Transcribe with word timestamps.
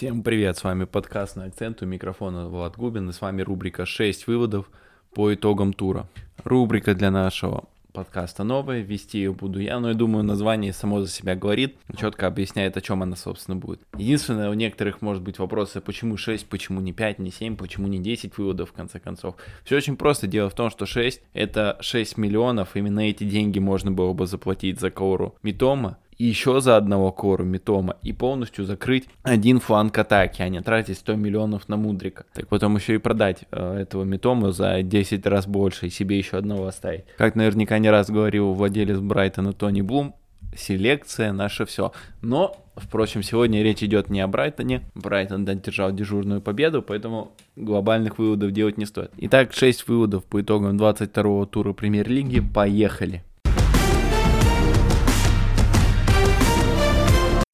Всем 0.00 0.22
привет, 0.22 0.56
с 0.56 0.64
вами 0.64 0.84
подкаст 0.84 1.36
на 1.36 1.44
акцент, 1.44 1.82
у 1.82 1.84
микрофона 1.84 2.48
Влад 2.48 2.74
Губин, 2.74 3.10
и 3.10 3.12
с 3.12 3.20
вами 3.20 3.42
рубрика 3.42 3.84
6 3.84 4.28
выводов 4.28 4.70
по 5.12 5.34
итогам 5.34 5.74
тура. 5.74 6.08
Рубрика 6.42 6.94
для 6.94 7.10
нашего 7.10 7.64
подкаста 7.92 8.42
новая, 8.42 8.80
вести 8.80 9.18
ее 9.18 9.34
буду 9.34 9.60
я, 9.60 9.78
но 9.78 9.88
я 9.88 9.94
думаю, 9.94 10.24
название 10.24 10.72
само 10.72 11.02
за 11.02 11.08
себя 11.08 11.36
говорит, 11.36 11.76
четко 11.98 12.26
объясняет, 12.28 12.78
о 12.78 12.80
чем 12.80 13.02
она, 13.02 13.14
собственно, 13.14 13.58
будет. 13.58 13.82
Единственное, 13.94 14.48
у 14.48 14.54
некоторых 14.54 15.02
может 15.02 15.22
быть 15.22 15.38
вопросы, 15.38 15.82
почему 15.82 16.16
6, 16.16 16.48
почему 16.48 16.80
не 16.80 16.94
5, 16.94 17.18
не 17.18 17.30
7, 17.30 17.56
почему 17.56 17.86
не 17.86 17.98
10 17.98 18.38
выводов, 18.38 18.70
в 18.70 18.72
конце 18.72 19.00
концов. 19.00 19.34
Все 19.64 19.76
очень 19.76 19.98
просто. 19.98 20.26
Дело 20.26 20.48
в 20.48 20.54
том, 20.54 20.70
что 20.70 20.86
6 20.86 21.20
это 21.34 21.76
6 21.80 22.16
миллионов, 22.16 22.74
именно 22.74 23.00
эти 23.00 23.24
деньги 23.24 23.58
можно 23.58 23.92
было 23.92 24.14
бы 24.14 24.26
заплатить 24.26 24.80
за 24.80 24.90
Кауру 24.90 25.34
Митома, 25.42 25.98
и 26.20 26.26
еще 26.26 26.60
за 26.60 26.76
одного 26.76 27.12
кору 27.12 27.44
Митома 27.44 27.96
и 28.02 28.12
полностью 28.12 28.66
закрыть 28.66 29.08
один 29.22 29.58
фланг 29.58 29.96
атаки, 29.96 30.42
а 30.42 30.50
не 30.50 30.60
тратить 30.60 30.98
100 30.98 31.14
миллионов 31.14 31.66
на 31.70 31.78
Мудрика. 31.78 32.26
Так 32.34 32.46
потом 32.48 32.76
еще 32.76 32.96
и 32.96 32.98
продать 32.98 33.44
э, 33.50 33.78
этого 33.78 34.04
Митома 34.04 34.52
за 34.52 34.82
10 34.82 35.26
раз 35.26 35.46
больше 35.46 35.86
и 35.86 35.90
себе 35.90 36.18
еще 36.18 36.36
одного 36.36 36.66
оставить. 36.66 37.04
Как 37.16 37.36
наверняка 37.36 37.78
не 37.78 37.88
раз 37.88 38.10
говорил 38.10 38.52
владелец 38.52 38.98
Брайтона 38.98 39.54
Тони 39.54 39.80
Блум, 39.80 40.14
селекция 40.54 41.32
наше 41.32 41.64
все. 41.64 41.92
Но, 42.20 42.54
впрочем, 42.76 43.22
сегодня 43.22 43.62
речь 43.62 43.82
идет 43.82 44.10
не 44.10 44.20
о 44.20 44.28
Брайтоне. 44.28 44.82
Брайтон 44.94 45.48
одержал 45.48 45.90
дежурную 45.90 46.42
победу, 46.42 46.82
поэтому 46.82 47.32
глобальных 47.56 48.18
выводов 48.18 48.52
делать 48.52 48.76
не 48.76 48.84
стоит. 48.84 49.10
Итак, 49.16 49.54
6 49.54 49.88
выводов 49.88 50.26
по 50.26 50.42
итогам 50.42 50.76
22-го 50.76 51.46
тура 51.46 51.72
премьер-лиги. 51.72 52.40
Поехали! 52.40 53.24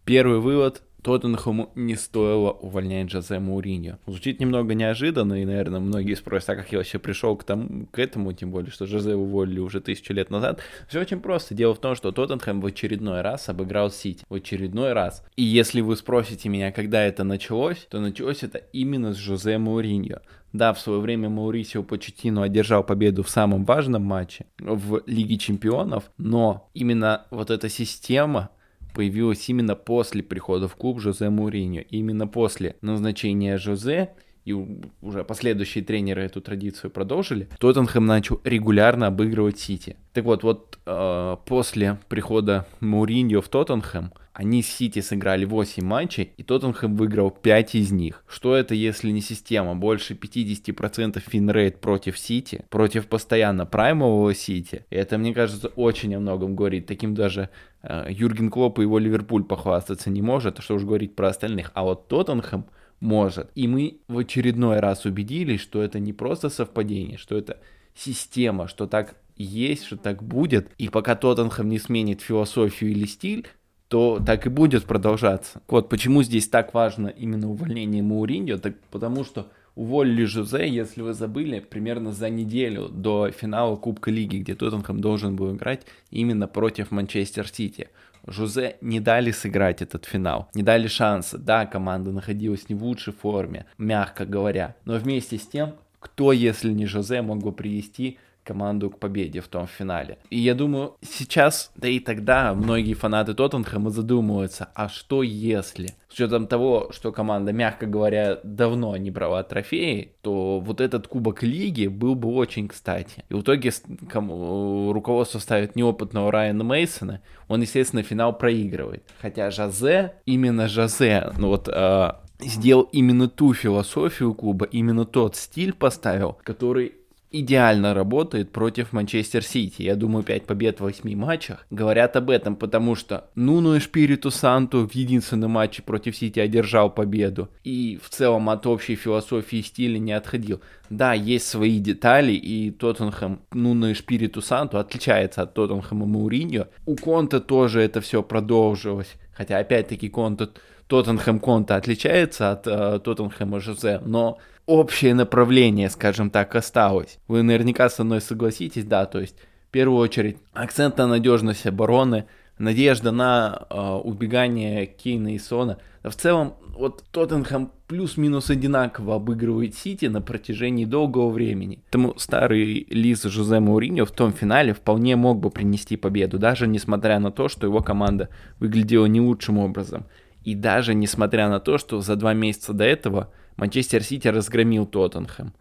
Первый 0.07 0.39
вывод. 0.39 0.83
Тоттенхэму 1.03 1.71
не 1.75 1.97
стоило 1.97 2.51
увольнять 2.51 3.11
Жозе 3.11 3.41
Мауриньо. 3.41 3.99
Звучит 4.07 4.41
немного 4.41 4.75
неожиданно, 4.75 5.41
и, 5.41 5.45
наверное, 5.45 5.81
многие 5.81 6.15
спросят, 6.15 6.51
а 6.51 6.57
как 6.57 6.71
я 6.71 6.79
вообще 6.79 6.99
пришел 7.01 7.37
к, 7.37 7.43
тому, 7.43 7.87
к 7.87 7.99
этому, 7.99 8.33
тем 8.33 8.53
более, 8.53 8.71
что 8.71 8.87
Жозе 8.87 9.17
уволили 9.17 9.59
уже 9.59 9.81
тысячу 9.81 10.13
лет 10.13 10.31
назад. 10.31 10.61
Все 10.89 11.01
очень 11.01 11.21
просто. 11.21 11.55
Дело 11.55 11.75
в 11.75 11.81
том, 11.81 11.97
что 11.97 12.13
Тоттенхэм 12.13 12.61
в 12.61 12.67
очередной 12.67 13.21
раз 13.21 13.49
обыграл 13.49 13.91
Сити. 13.91 14.25
В 14.29 14.35
очередной 14.35 14.93
раз. 14.93 15.25
И 15.35 15.43
если 15.43 15.81
вы 15.81 15.97
спросите 15.97 16.49
меня, 16.49 16.71
когда 16.71 17.03
это 17.03 17.25
началось, 17.25 17.87
то 17.91 18.01
началось 18.01 18.45
это 18.45 18.59
именно 18.73 19.13
с 19.13 19.17
Жозе 19.17 19.59
Мауриньо. 19.59 20.21
Да, 20.53 20.73
в 20.73 20.79
свое 20.79 21.01
время 21.01 21.29
Маурисио 21.29 21.83
Почетино 21.83 22.45
одержал 22.45 22.83
победу 22.83 23.23
в 23.25 23.29
самом 23.29 23.65
важном 23.65 24.03
матче 24.03 24.47
в 24.59 25.03
Лиге 25.07 25.37
Чемпионов, 25.37 26.11
но 26.17 26.71
именно 26.75 27.27
вот 27.31 27.51
эта 27.51 27.69
система 27.69 28.51
появилась 28.97 29.47
именно 29.51 29.75
после 29.75 30.23
прихода 30.23 30.69
в 30.69 30.77
клуб 30.77 31.01
Жозе 31.01 31.29
Муриньо. 31.29 31.83
Именно 31.91 32.27
после 32.27 32.77
назначения 32.81 33.59
Жозе 33.59 34.15
и 34.47 34.55
уже 35.03 35.23
последующие 35.23 35.85
тренеры 35.85 36.23
эту 36.23 36.41
традицию 36.41 36.91
продолжили, 36.91 37.51
Тоттенхэм 37.59 38.07
начал 38.07 38.41
регулярно 38.43 39.09
обыгрывать 39.09 39.59
Сити. 39.59 39.97
Так 40.15 40.25
вот, 40.25 40.45
вот 40.45 40.79
э, 40.87 41.37
после 41.45 41.99
прихода 42.09 42.67
Муриньо 42.81 43.43
в 43.43 43.49
Тоттенхэм, 43.51 44.13
они 44.37 44.63
с 44.63 44.69
Сити 44.69 45.01
сыграли 45.01 45.47
8 45.47 45.83
матчей, 45.83 46.31
и 46.37 46.43
Тоттенхэм 46.43 46.95
выиграл 46.95 47.31
5 47.31 47.75
из 47.75 47.91
них. 47.91 48.23
Что 48.29 48.55
это, 48.55 48.75
если 48.75 49.11
не 49.11 49.23
система? 49.23 49.75
Больше 49.75 50.13
50% 50.13 51.23
winrate 51.27 51.81
против 51.81 52.19
Сити, 52.19 52.63
против 52.69 53.07
постоянно 53.07 53.65
праймового 53.65 54.35
Сити. 54.35 54.85
И 54.91 54.95
это, 54.95 55.17
мне 55.17 55.33
кажется, 55.33 55.69
очень 55.69 56.15
о 56.15 56.21
многом 56.21 56.55
говорит. 56.55 56.85
Таким 56.87 57.15
даже 57.15 57.49
э, 57.83 58.09
Юрген 58.11 58.51
Клоп 58.51 58.79
и 58.79 58.83
его 58.83 58.99
Ливерпуль 58.99 59.43
похвастаться 59.43 60.11
не 60.11 60.21
может, 60.21 60.63
что 60.63 60.75
уж 60.75 60.83
говорить 60.83 61.17
про 61.17 61.29
остальных. 61.29 61.71
А 61.73 61.85
вот 61.85 62.09
Тоттенхэм 62.09 62.67
может. 63.01 63.51
И 63.55 63.67
мы 63.67 64.01
в 64.07 64.19
очередной 64.19 64.81
раз 64.81 65.07
убедились, 65.07 65.63
что 65.63 65.81
это 65.81 65.99
не 65.99 66.13
просто 66.13 66.51
совпадение, 66.51 67.17
что 67.17 67.39
это 67.39 67.59
система, 67.95 68.69
что 68.69 68.87
так 68.87 69.17
есть, 69.37 69.87
что 69.87 69.97
так 69.97 70.23
будет. 70.23 70.69
И 70.77 70.91
пока 70.91 71.15
Тоттенхэм 71.15 71.71
не 71.71 71.79
сменит 71.79 72.21
философию 72.21 72.91
или 72.91 73.07
стиль, 73.07 73.47
то 73.89 74.21
так 74.25 74.47
и 74.47 74.51
будет 74.51 74.85
продолжаться. 74.85 75.61
Вот 75.69 75.89
почему 75.89 76.23
здесь 76.23 76.49
так 76.49 76.75
важно 76.75 77.09
именно 77.09 77.51
увольнение 77.51 78.03
Мауриньо, 78.03 78.59
так 78.59 78.75
потому 78.91 79.25
что 79.25 79.49
уволили 79.77 80.25
Жозе, 80.25 80.69
если 80.69 81.03
вы 81.03 81.13
забыли, 81.13 81.61
примерно 81.61 82.13
за 82.13 82.31
неделю 82.31 82.89
до 82.89 83.31
финала 83.31 83.77
Кубка 83.77 84.11
Лиги, 84.11 84.39
где 84.39 84.55
Тоттенхэм 84.55 85.01
должен 85.01 85.37
был 85.37 85.55
играть 85.55 85.87
именно 86.11 86.49
против 86.49 86.91
Манчестер 86.91 87.47
Сити. 87.47 87.89
Жозе 88.27 88.77
не 88.81 88.99
дали 88.99 89.31
сыграть 89.31 89.83
этот 89.83 90.05
финал, 90.05 90.49
не 90.55 90.65
дали 90.65 90.89
шанса. 90.89 91.39
Да, 91.39 91.65
команда 91.65 92.11
находилась 92.11 92.69
не 92.69 92.75
в 92.75 92.83
лучшей 92.83 93.13
форме, 93.13 93.67
мягко 93.79 94.27
говоря, 94.27 94.75
но 94.85 94.95
вместе 94.95 95.39
с 95.39 95.47
тем, 95.47 95.75
кто, 96.01 96.33
если 96.33 96.73
не 96.73 96.87
Жозе, 96.87 97.23
мог 97.23 97.39
бы 97.39 97.53
привести 97.53 98.19
команду 98.47 98.91
к 98.91 98.99
победе 98.99 99.41
в 99.41 99.49
том 99.49 99.67
финале. 99.67 100.19
И 100.31 100.39
я 100.39 100.55
думаю, 100.55 100.95
сейчас, 101.03 101.73
да 101.75 101.89
и 101.89 101.99
тогда, 101.99 102.55
многие 102.55 102.95
фанаты 102.95 103.35
Тоттенхэма 103.35 103.91
задумываются, 103.91 104.69
а 104.75 104.89
что 104.89 105.23
если? 105.23 105.95
С 106.09 106.15
учетом 106.15 106.47
того, 106.47 106.91
что 106.93 107.13
команда, 107.13 107.53
мягко 107.53 107.87
говоря, 107.87 108.39
давно 108.45 108.97
не 108.97 109.11
брала 109.11 109.43
трофеи, 109.43 110.13
то 110.23 110.61
вот 110.61 110.81
этот 110.81 111.09
кубок 111.09 111.43
лиги 111.43 111.89
был 111.89 112.15
бы 112.15 112.29
очень 112.29 112.69
кстати. 112.69 113.25
И 113.29 113.35
в 113.35 113.43
итоге 113.43 113.73
руководство 114.13 115.39
ставит 115.39 115.77
неопытного 115.77 116.31
Райана 116.31 116.65
Мейсона, 116.65 117.21
он, 117.49 117.61
естественно, 117.63 118.03
финал 118.03 118.37
проигрывает. 118.37 119.03
Хотя 119.21 119.51
Жозе, 119.51 120.15
именно 120.25 120.69
Жозе, 120.69 121.33
ну 121.39 121.49
вот 121.49 121.69
э, 121.69 122.13
сделал 122.41 122.89
именно 122.93 123.29
ту 123.29 123.55
философию 123.55 124.35
клуба, 124.35 124.67
именно 124.67 125.05
тот 125.05 125.37
стиль 125.37 125.73
поставил, 125.73 126.39
который 126.43 126.95
идеально 127.41 127.95
работает 127.95 128.53
против 128.53 128.93
Манчестер 128.93 129.45
Сити. 129.45 129.83
Я 129.83 129.97
думаю, 129.97 130.25
5 130.25 130.47
побед 130.47 130.79
в 130.79 130.83
8 130.83 131.17
матчах 131.17 131.67
говорят 131.71 132.17
об 132.17 132.31
этом, 132.31 132.57
потому 132.57 132.95
что 132.95 133.29
Нуну 133.35 133.75
и 133.75 133.81
Шпириту 133.81 134.31
Санту 134.31 134.87
в 134.87 134.95
единственном 134.95 135.53
матче 135.53 135.83
против 135.83 136.17
Сити 136.17 136.41
одержал 136.41 136.91
победу. 136.91 137.49
И 137.65 137.99
в 138.03 138.09
целом 138.09 138.49
от 138.49 138.67
общей 138.67 138.97
философии 138.97 139.61
стиля 139.61 139.99
не 139.99 140.13
отходил. 140.13 140.61
Да, 140.91 141.13
есть 141.15 141.49
свои 141.49 141.79
детали, 141.79 142.33
и 142.33 142.71
Тоттенхэм, 142.71 143.41
Нуну 143.53 143.89
и 143.89 143.95
Шпириту 143.95 144.41
Санту 144.41 144.79
отличается 144.79 145.43
от 145.43 145.55
Тоттенхэма 145.55 146.07
Мауриньо. 146.07 146.67
У 146.87 146.97
Конта 146.97 147.41
тоже 147.41 147.81
это 147.81 148.01
все 148.01 148.23
продолжилось. 148.23 149.15
Хотя, 149.33 149.59
опять-таки, 149.59 150.09
Конта, 150.09 150.51
Тоттенхэм 150.89 151.41
Конта 151.41 151.77
отличается 151.77 152.53
от 152.53 152.67
э, 152.67 153.01
Тоттенхэма 153.03 153.61
Жозе, 153.61 154.01
но 154.05 154.39
общее 154.67 155.15
направление, 155.15 155.91
скажем 155.91 156.31
так, 156.31 156.55
осталось. 156.55 157.19
Вы 157.29 157.43
наверняка 157.43 157.89
со 157.89 158.05
мной 158.05 158.21
согласитесь, 158.21 158.85
да, 158.85 159.07
то 159.07 159.21
есть 159.21 159.37
в 159.69 159.71
первую 159.73 159.99
очередь 159.99 160.39
акцент 160.53 160.99
на 160.99 161.07
надежность 161.07 161.67
обороны, 161.67 162.27
надежда 162.59 163.11
на 163.11 163.67
э, 163.69 164.01
убегание 164.05 164.87
Кейна 164.87 165.35
и 165.35 165.39
Сона. 165.39 165.79
в 166.03 166.15
целом, 166.15 166.55
вот 166.77 167.05
Тоттенхэм 167.11 167.71
плюс-минус 167.87 168.51
одинаково 168.51 169.17
обыгрывает 169.17 169.75
Сити 169.75 170.07
на 170.07 170.21
протяжении 170.21 170.85
долгого 170.85 171.31
времени. 171.31 171.81
Поэтому 171.85 172.19
старый 172.19 172.87
Лиз 172.91 173.23
Жозе 173.25 173.61
Мауриньо 173.61 174.05
в 174.05 174.11
том 174.11 174.33
финале 174.33 174.73
вполне 174.75 175.17
мог 175.17 175.39
бы 175.39 175.51
принести 175.51 175.97
победу, 175.97 176.39
даже 176.39 176.67
несмотря 176.67 177.19
на 177.19 177.31
то, 177.31 177.49
что 177.49 177.67
его 177.67 177.81
команда 177.81 178.29
выглядела 178.59 179.07
не 179.07 179.21
лучшим 179.21 179.59
образом. 179.59 180.07
И 180.47 180.55
даже 180.55 180.95
несмотря 180.95 181.49
на 181.49 181.59
то, 181.59 181.77
что 181.77 182.01
за 182.01 182.15
два 182.15 182.33
месяца 182.33 182.73
до 182.73 182.85
этого 182.85 183.33
Манчестер 183.57 184.05
Сити 184.05 184.29
разгромил 184.29 184.87
Тоттенхэм. 184.87 185.53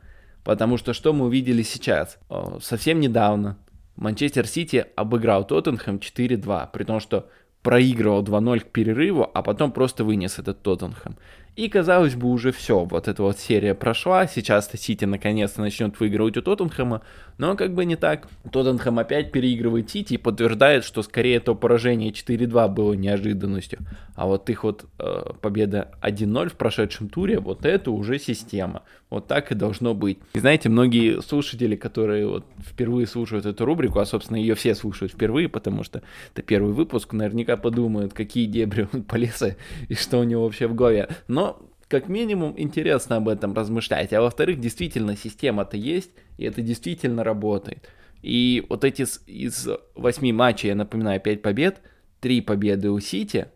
Потому 0.43 0.77
что 0.77 0.93
что 0.93 1.11
мы 1.11 1.25
увидели 1.25 1.63
сейчас? 1.63 2.19
Совсем 2.61 2.99
недавно 2.99 3.57
Манчестер 3.95 4.45
Сити 4.45 4.85
обыграл 4.95 5.43
Тоттенхэм 5.43 5.95
4-2, 5.95 6.69
при 6.71 6.83
том, 6.83 6.99
что 6.99 7.27
проигрывал 7.63 8.23
2-0 8.23 8.59
к 8.59 8.71
перерыву, 8.71 9.27
а 9.33 9.41
потом 9.41 9.71
просто 9.71 10.03
вынес 10.03 10.37
этот 10.37 10.61
Тоттенхэм. 10.61 11.17
И, 11.55 11.69
казалось 11.69 12.15
бы, 12.15 12.27
уже 12.27 12.51
все, 12.51 12.83
вот 12.83 13.07
эта 13.07 13.23
вот 13.23 13.39
серия 13.39 13.73
прошла, 13.75 14.27
сейчас-то 14.27 14.77
Сити 14.77 15.05
наконец-то 15.05 15.61
начнет 15.61 15.97
выигрывать 15.97 16.35
у 16.35 16.41
Тоттенхэма, 16.41 17.01
но 17.37 17.55
как 17.55 17.73
бы 17.73 17.85
не 17.85 17.95
так. 17.95 18.27
Тоттенхэм 18.51 18.99
опять 18.99 19.31
переигрывает 19.31 19.89
Сити 19.89 20.15
и 20.15 20.17
подтверждает, 20.17 20.83
что 20.83 21.01
скорее 21.01 21.39
то 21.39 21.55
поражение 21.55 22.11
4-2 22.11 22.67
было 22.67 22.91
неожиданностью, 22.93 23.79
а 24.15 24.25
вот 24.25 24.49
их 24.49 24.65
вот 24.65 24.85
э, 24.99 25.31
победа 25.41 25.91
1-0 26.01 26.49
в 26.49 26.55
прошедшем 26.55 27.07
туре, 27.07 27.39
вот 27.39 27.65
это 27.65 27.89
уже 27.91 28.19
система. 28.19 28.83
Вот 29.15 29.27
так 29.27 29.49
и 29.53 29.55
должно 29.55 29.93
быть. 29.93 30.19
И 30.33 30.39
знаете, 30.39 30.67
многие 30.67 31.21
слушатели, 31.21 31.77
которые 31.77 32.27
вот 32.27 32.45
впервые 32.59 33.07
слушают 33.07 33.45
эту 33.45 33.63
рубрику, 33.63 33.99
а 33.99 34.05
собственно 34.05 34.35
ее 34.35 34.55
все 34.55 34.75
слушают 34.75 35.13
впервые, 35.13 35.47
потому 35.47 35.85
что 35.85 36.01
это 36.33 36.41
первый 36.41 36.73
выпуск, 36.73 37.13
наверняка 37.13 37.55
подумают, 37.55 38.11
какие 38.11 38.45
дебри 38.45 38.89
он 38.91 39.03
полез 39.09 39.41
и 39.87 39.93
что 39.93 40.19
у 40.19 40.23
него 40.25 40.43
вообще 40.43 40.67
в 40.67 40.75
голове. 40.75 41.07
Но 41.29 41.61
как 41.87 42.09
минимум 42.09 42.55
интересно 42.57 43.15
об 43.15 43.29
этом 43.29 43.53
размышлять. 43.53 44.11
А 44.11 44.19
во-вторых, 44.19 44.59
действительно, 44.59 45.15
система-то 45.15 45.77
есть, 45.77 46.11
и 46.37 46.43
это 46.43 46.61
действительно 46.61 47.23
работает. 47.23 47.87
И 48.21 48.65
вот 48.67 48.83
эти 48.83 49.05
из 49.27 49.69
восьми 49.95 50.33
матчей, 50.33 50.67
я 50.67 50.75
напоминаю, 50.75 51.21
5 51.21 51.41
побед, 51.41 51.79
3 52.19 52.41
победы 52.41 52.91
у 52.91 52.99
Сити, 52.99 53.47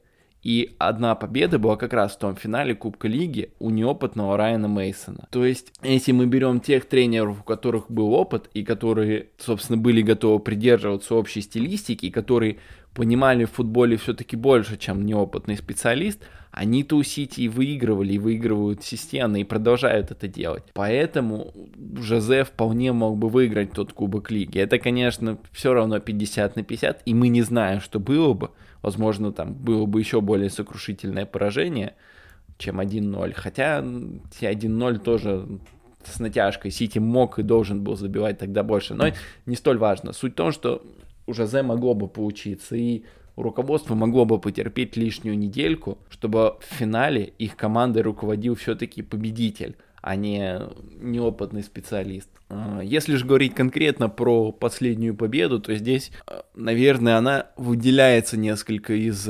И 0.42 0.76
одна 0.78 1.16
победа 1.16 1.60
была 1.60 1.76
как 1.76 1.94
раз 1.94 2.14
в 2.14 2.20
том 2.20 2.36
финале 2.36 2.74
Кубка 2.74 3.08
Лиги 3.08 3.52
у 3.60 3.70
неопытного 3.70 4.38
Райана 4.38 4.68
Мейсона. 4.68 5.28
То 5.32 5.46
есть, 5.46 5.74
если 5.84 6.14
мы 6.14 6.28
берем 6.28 6.62
тех 6.62 6.86
тренеров, 6.86 7.42
у 7.42 7.44
которых 7.44 7.92
был 7.92 8.14
опыт, 8.14 8.50
и 8.54 8.64
которые, 8.64 9.28
собственно, 9.38 9.78
были 9.78 10.02
готовы 10.02 10.40
придерживаться 10.40 11.16
общей 11.16 11.42
стилистики, 11.42 12.06
и 12.06 12.12
которые 12.12 12.58
понимали 12.94 13.46
в 13.46 13.52
футболе 13.52 13.98
все-таки 13.98 14.36
больше, 14.36 14.78
чем 14.78 15.06
неопытный 15.06 15.58
специалист, 15.58 16.20
они-то 16.52 16.96
у 16.96 17.04
Сити 17.04 17.42
и 17.42 17.50
выигрывали, 17.50 18.14
и 18.14 18.20
выигрывают 18.20 18.84
системно, 18.84 19.38
и 19.38 19.44
продолжают 19.44 20.12
это 20.12 20.28
делать. 20.28 20.64
Поэтому 20.74 21.54
Жозе 21.98 22.44
вполне 22.44 22.92
мог 22.92 23.18
бы 23.18 23.30
выиграть 23.30 23.72
тот 23.74 23.94
Кубок 23.94 24.32
Лиги. 24.32 24.58
Это, 24.58 24.80
конечно, 24.80 25.38
все 25.52 25.74
равно 25.74 26.00
50 26.00 26.56
на 26.56 26.64
50, 26.64 27.04
и 27.06 27.14
мы 27.14 27.28
не 27.28 27.44
знаем, 27.44 27.82
что 27.82 28.00
было 28.00 28.34
бы, 28.34 28.50
Возможно, 28.82 29.32
там 29.32 29.54
было 29.54 29.86
бы 29.86 30.00
еще 30.00 30.22
более 30.22 30.50
сокрушительное 30.50 31.26
поражение, 31.26 31.96
чем 32.58 32.80
1-0. 32.80 33.34
Хотя 33.36 33.80
1-0 33.80 35.00
тоже 35.00 35.48
с 36.04 36.20
натяжкой. 36.20 36.72
Сити 36.72 37.00
мог 37.00 37.40
и 37.40 37.44
должен 37.44 37.84
был 37.84 37.96
забивать 37.96 38.38
тогда 38.38 38.64
больше. 38.64 38.94
Но 38.94 39.08
не 39.46 39.56
столь 39.56 39.78
важно. 39.78 40.14
Суть 40.14 40.34
в 40.34 40.36
том, 40.36 40.52
что 40.52 40.82
у 41.28 41.34
Жозе 41.34 41.62
могло 41.62 41.94
бы 41.94 42.08
получиться. 42.08 42.76
И 42.76 43.04
руководство 43.36 43.96
могло 43.96 44.26
бы 44.26 44.40
потерпеть 44.40 44.96
лишнюю 44.98 45.38
недельку, 45.38 45.98
чтобы 46.10 46.58
в 46.60 46.74
финале 46.74 47.24
их 47.38 47.56
командой 47.56 48.02
руководил 48.02 48.56
все-таки 48.56 49.02
победитель 49.02 49.76
а 50.02 50.16
не 50.16 50.60
неопытный 51.00 51.64
специалист. 51.64 52.30
А, 52.50 52.82
если 52.82 53.16
же 53.16 53.26
говорить 53.26 53.54
конкретно 53.54 54.10
про 54.10 54.52
последнюю 54.52 55.16
победу, 55.16 55.60
то 55.60 55.74
здесь, 55.76 56.12
а, 56.26 56.46
наверное, 56.56 57.18
она 57.18 57.48
выделяется 57.58 58.38
несколько 58.38 58.94
из 58.94 59.30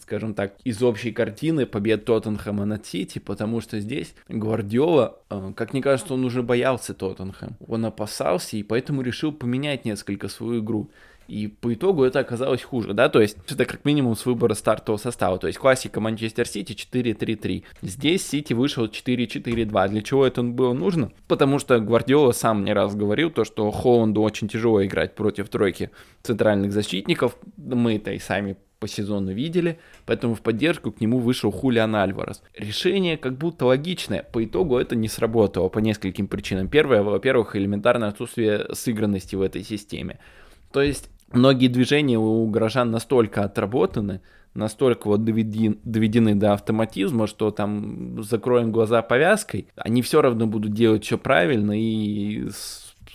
скажем 0.00 0.34
так, 0.34 0.54
из 0.64 0.82
общей 0.82 1.12
картины 1.12 1.66
побед 1.66 2.04
Тоттенхэма 2.04 2.64
над 2.64 2.86
Сити, 2.86 3.18
потому 3.18 3.60
что 3.60 3.78
здесь 3.80 4.14
Гвардиола, 4.28 5.18
а, 5.28 5.52
как 5.52 5.72
мне 5.72 5.82
кажется, 5.82 6.14
он 6.14 6.24
уже 6.24 6.42
боялся 6.42 6.94
Тоттенхэм. 6.94 7.56
Он 7.66 7.84
опасался 7.86 8.56
и 8.56 8.62
поэтому 8.62 9.02
решил 9.02 9.32
поменять 9.32 9.84
несколько 9.84 10.28
свою 10.28 10.60
игру. 10.60 10.90
И 11.28 11.48
по 11.48 11.72
итогу 11.72 12.04
это 12.04 12.20
оказалось 12.20 12.62
хуже, 12.62 12.92
да, 12.92 13.08
то 13.08 13.20
есть 13.20 13.38
это 13.48 13.64
как 13.64 13.84
минимум 13.84 14.16
с 14.16 14.26
выбора 14.26 14.54
стартового 14.54 15.00
состава, 15.00 15.38
то 15.38 15.46
есть 15.46 15.58
классика 15.58 16.00
Манчестер 16.00 16.46
Сити 16.46 16.72
4-3-3. 16.72 17.64
Здесь 17.82 18.26
Сити 18.26 18.52
вышел 18.52 18.86
4-4-2. 18.86 19.88
Для 19.88 20.02
чего 20.02 20.26
это 20.26 20.42
было 20.42 20.72
нужно? 20.72 21.12
Потому 21.28 21.58
что 21.58 21.78
Гвардиола 21.80 22.32
сам 22.32 22.64
не 22.64 22.72
раз 22.72 22.94
говорил 22.94 23.30
то, 23.30 23.44
что 23.44 23.70
Холланду 23.70 24.22
очень 24.22 24.48
тяжело 24.48 24.84
играть 24.84 25.14
против 25.14 25.48
тройки 25.48 25.90
центральных 26.22 26.72
защитников. 26.72 27.36
Мы 27.56 27.96
это 27.96 28.12
и 28.12 28.18
сами 28.18 28.56
по 28.84 28.88
сезону 28.88 29.32
видели, 29.32 29.78
поэтому 30.04 30.34
в 30.34 30.42
поддержку 30.42 30.92
к 30.92 31.00
нему 31.00 31.18
вышел 31.18 31.50
Хулиан 31.50 31.96
Альварес. 31.96 32.42
Решение 32.54 33.16
как 33.16 33.38
будто 33.38 33.64
логичное, 33.64 34.22
по 34.22 34.44
итогу 34.44 34.76
это 34.76 34.94
не 34.94 35.08
сработало 35.08 35.70
по 35.70 35.78
нескольким 35.78 36.26
причинам. 36.26 36.68
Первое, 36.68 37.02
во-первых, 37.02 37.56
элементарное 37.56 38.08
отсутствие 38.08 38.66
сыгранности 38.74 39.36
в 39.36 39.40
этой 39.40 39.62
системе. 39.62 40.18
То 40.70 40.82
есть 40.82 41.08
многие 41.34 41.68
движения 41.68 42.18
у 42.18 42.46
горожан 42.46 42.90
настолько 42.90 43.44
отработаны, 43.44 44.20
настолько 44.54 45.08
вот 45.08 45.24
доведены, 45.24 46.34
до 46.34 46.52
автоматизма, 46.52 47.26
что 47.26 47.50
там 47.50 48.22
закроем 48.22 48.72
глаза 48.72 49.02
повязкой, 49.02 49.68
они 49.76 50.02
все 50.02 50.22
равно 50.22 50.46
будут 50.46 50.72
делать 50.72 51.04
все 51.04 51.18
правильно 51.18 51.72
и 51.78 52.48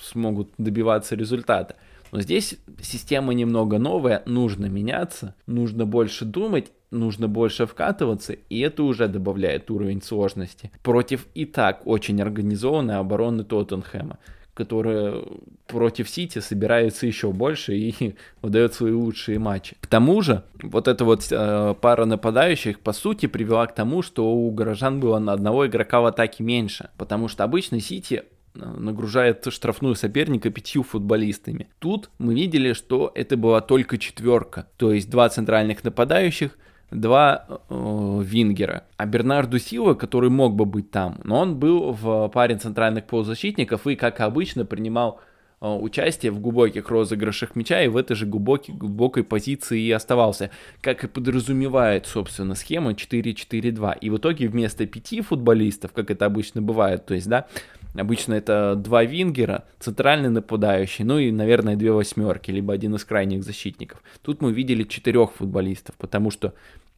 смогут 0.01 0.51
добиваться 0.57 1.15
результата. 1.15 1.75
Но 2.11 2.21
здесь 2.21 2.57
система 2.81 3.33
немного 3.33 3.77
новая, 3.77 4.23
нужно 4.25 4.65
меняться, 4.65 5.35
нужно 5.45 5.85
больше 5.85 6.25
думать, 6.25 6.71
нужно 6.91 7.27
больше 7.27 7.67
вкатываться, 7.67 8.33
и 8.33 8.59
это 8.59 8.83
уже 8.83 9.07
добавляет 9.07 9.69
уровень 9.69 10.01
сложности. 10.01 10.71
Против 10.81 11.27
и 11.35 11.45
так 11.45 11.85
очень 11.85 12.21
организованной 12.21 12.97
обороны 12.97 13.43
Тоттенхэма 13.43 14.17
которая 14.59 15.21
против 15.67 16.09
Сити 16.09 16.39
собирается 16.39 17.07
еще 17.07 17.31
больше 17.31 17.75
и 17.77 18.15
выдает 18.41 18.73
свои 18.73 18.91
лучшие 18.91 19.39
матчи. 19.39 19.77
К 19.79 19.87
тому 19.87 20.21
же, 20.21 20.43
вот 20.61 20.89
эта 20.89 21.05
вот 21.05 21.25
э, 21.31 21.75
пара 21.79 22.03
нападающих, 22.03 22.81
по 22.81 22.91
сути, 22.91 23.27
привела 23.27 23.65
к 23.67 23.73
тому, 23.73 24.01
что 24.01 24.29
у 24.29 24.51
горожан 24.51 24.99
было 24.99 25.17
на 25.19 25.31
одного 25.31 25.65
игрока 25.65 26.01
в 26.01 26.07
атаке 26.07 26.43
меньше, 26.43 26.89
потому 26.97 27.29
что 27.29 27.45
обычно 27.45 27.79
Сити 27.79 28.23
э, 28.55 28.59
нагружает 28.59 29.47
штрафную 29.49 29.95
соперника 29.95 30.49
пятью 30.49 30.83
футболистами. 30.83 31.69
Тут 31.79 32.09
мы 32.17 32.33
видели, 32.33 32.73
что 32.73 33.13
это 33.15 33.37
была 33.37 33.61
только 33.61 33.97
четверка, 33.97 34.67
то 34.75 34.91
есть 34.91 35.09
два 35.09 35.29
центральных 35.29 35.85
нападающих– 35.85 36.57
два 36.91 37.45
э, 37.69 38.21
Вингера. 38.23 38.83
А 38.97 39.05
Бернарду 39.05 39.59
Силва, 39.59 39.93
который 39.93 40.29
мог 40.29 40.55
бы 40.55 40.65
быть 40.65 40.91
там, 40.91 41.19
но 41.23 41.39
он 41.39 41.57
был 41.57 41.91
в 41.91 42.29
паре 42.29 42.57
центральных 42.57 43.05
полузащитников 43.05 43.87
и, 43.87 43.95
как 43.95 44.19
обычно, 44.21 44.65
принимал 44.65 45.19
э, 45.61 45.67
участие 45.67 46.31
в 46.31 46.39
глубоких 46.39 46.89
розыгрышах 46.89 47.55
мяча 47.55 47.81
и 47.81 47.87
в 47.87 47.97
этой 47.97 48.15
же 48.15 48.25
глубокой, 48.25 48.73
глубокой 48.73 49.23
позиции 49.23 49.81
и 49.81 49.91
оставался, 49.91 50.51
как 50.81 51.03
и 51.03 51.07
подразумевает, 51.07 52.07
собственно, 52.07 52.55
схема 52.55 52.91
4-4-2. 52.91 53.99
И 53.99 54.09
в 54.09 54.17
итоге 54.17 54.47
вместо 54.47 54.85
пяти 54.85 55.21
футболистов, 55.21 55.91
как 55.93 56.09
это 56.11 56.25
обычно 56.25 56.61
бывает, 56.61 57.05
то 57.05 57.13
есть, 57.13 57.27
да, 57.27 57.47
Обычно 57.95 58.35
это 58.35 58.75
два 58.75 59.03
вингера, 59.03 59.65
центральный 59.79 60.29
нападающий, 60.29 61.03
ну 61.03 61.17
и, 61.17 61.31
наверное, 61.31 61.75
две 61.75 61.91
восьмерки, 61.91 62.51
либо 62.51 62.73
один 62.73 62.95
из 62.95 63.03
крайних 63.03 63.43
защитников. 63.43 64.01
Тут 64.21 64.41
мы 64.41 64.51
видели 64.51 64.83
четырех 64.83 65.31
футболистов, 65.33 65.95
потому 65.95 66.29
что 66.29 66.53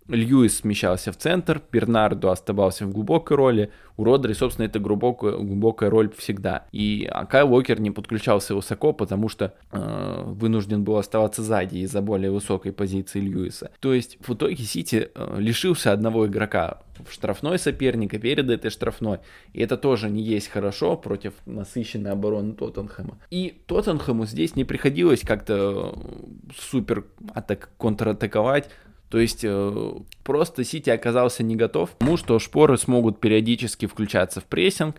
Льюис 0.07 0.57
смещался 0.57 1.11
в 1.11 1.17
центр, 1.17 1.61
Бернардо 1.71 2.31
оставался 2.31 2.85
в 2.85 2.91
глубокой 2.91 3.37
роли, 3.37 3.71
у 3.97 4.03
Родри, 4.03 4.33
собственно, 4.33 4.65
это 4.65 4.79
глубокая, 4.79 5.33
глубокая 5.33 5.89
роль 5.89 6.11
всегда. 6.17 6.65
И 6.71 7.07
а 7.11 7.25
Кайл 7.25 7.53
Уокер 7.53 7.79
не 7.79 7.91
подключался 7.91 8.55
высоко, 8.55 8.93
потому 8.93 9.29
что 9.29 9.53
э, 9.71 10.23
вынужден 10.25 10.83
был 10.83 10.97
оставаться 10.97 11.43
сзади 11.43 11.77
из-за 11.79 12.01
более 12.01 12.31
высокой 12.31 12.71
позиции 12.71 13.19
Льюиса. 13.19 13.71
То 13.79 13.93
есть 13.93 14.17
в 14.25 14.33
итоге 14.33 14.63
Сити 14.63 15.11
э, 15.13 15.35
лишился 15.37 15.91
одного 15.91 16.25
игрока 16.25 16.81
в 17.07 17.13
штрафной 17.13 17.59
соперника 17.59 18.17
перед 18.17 18.49
этой 18.49 18.71
штрафной. 18.71 19.19
И 19.53 19.61
это 19.61 19.77
тоже 19.77 20.09
не 20.09 20.23
есть 20.23 20.47
хорошо 20.47 20.97
против 20.97 21.33
насыщенной 21.45 22.11
обороны 22.11 22.53
Тоттенхэма. 22.53 23.19
И 23.29 23.61
Тоттенхэму 23.67 24.25
здесь 24.25 24.55
не 24.55 24.63
приходилось 24.63 25.21
как-то 25.21 25.93
э, 25.95 26.51
супер 26.57 27.05
атак 27.33 27.69
контратаковать. 27.77 28.69
То 29.11 29.19
есть 29.19 29.41
э, 29.43 29.91
просто 30.23 30.63
Сити 30.63 30.89
оказался 30.89 31.43
не 31.43 31.57
готов 31.57 31.91
к 31.91 31.93
тому, 31.95 32.15
что 32.15 32.39
шпоры 32.39 32.77
смогут 32.77 33.19
периодически 33.19 33.85
включаться 33.85 34.39
в 34.39 34.45
прессинг. 34.45 34.95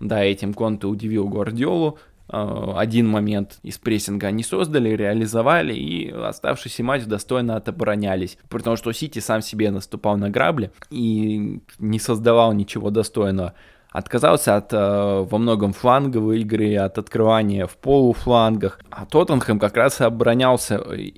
Да, 0.00 0.22
этим 0.22 0.52
Конте 0.52 0.86
удивил 0.86 1.28
Гвардиолу. 1.28 1.98
Э, 2.28 2.74
один 2.76 3.08
момент 3.08 3.58
из 3.62 3.78
прессинга 3.78 4.26
они 4.26 4.42
создали, 4.42 4.90
реализовали, 4.90 5.74
и 5.74 6.10
оставшийся 6.10 6.84
матч 6.84 7.04
достойно 7.04 7.56
отоборонялись. 7.56 8.36
Потому 8.50 8.76
что 8.76 8.92
Сити 8.92 9.20
сам 9.20 9.40
себе 9.40 9.70
наступал 9.70 10.18
на 10.18 10.28
грабли 10.28 10.70
и 10.90 11.62
не 11.78 11.98
создавал 11.98 12.52
ничего 12.52 12.90
достойного 12.90 13.54
отказался 13.94 14.56
от 14.56 14.72
э, 14.72 14.76
во 14.76 15.38
многом 15.38 15.72
фланговой 15.72 16.40
игры, 16.40 16.74
от 16.76 16.98
открывания 16.98 17.66
в 17.68 17.76
полуфлангах. 17.76 18.80
А 18.90 19.06
Тоттенхэм 19.06 19.60
как 19.60 19.76
раз 19.76 20.00
оборонялся 20.00 20.74
э, 20.74 21.10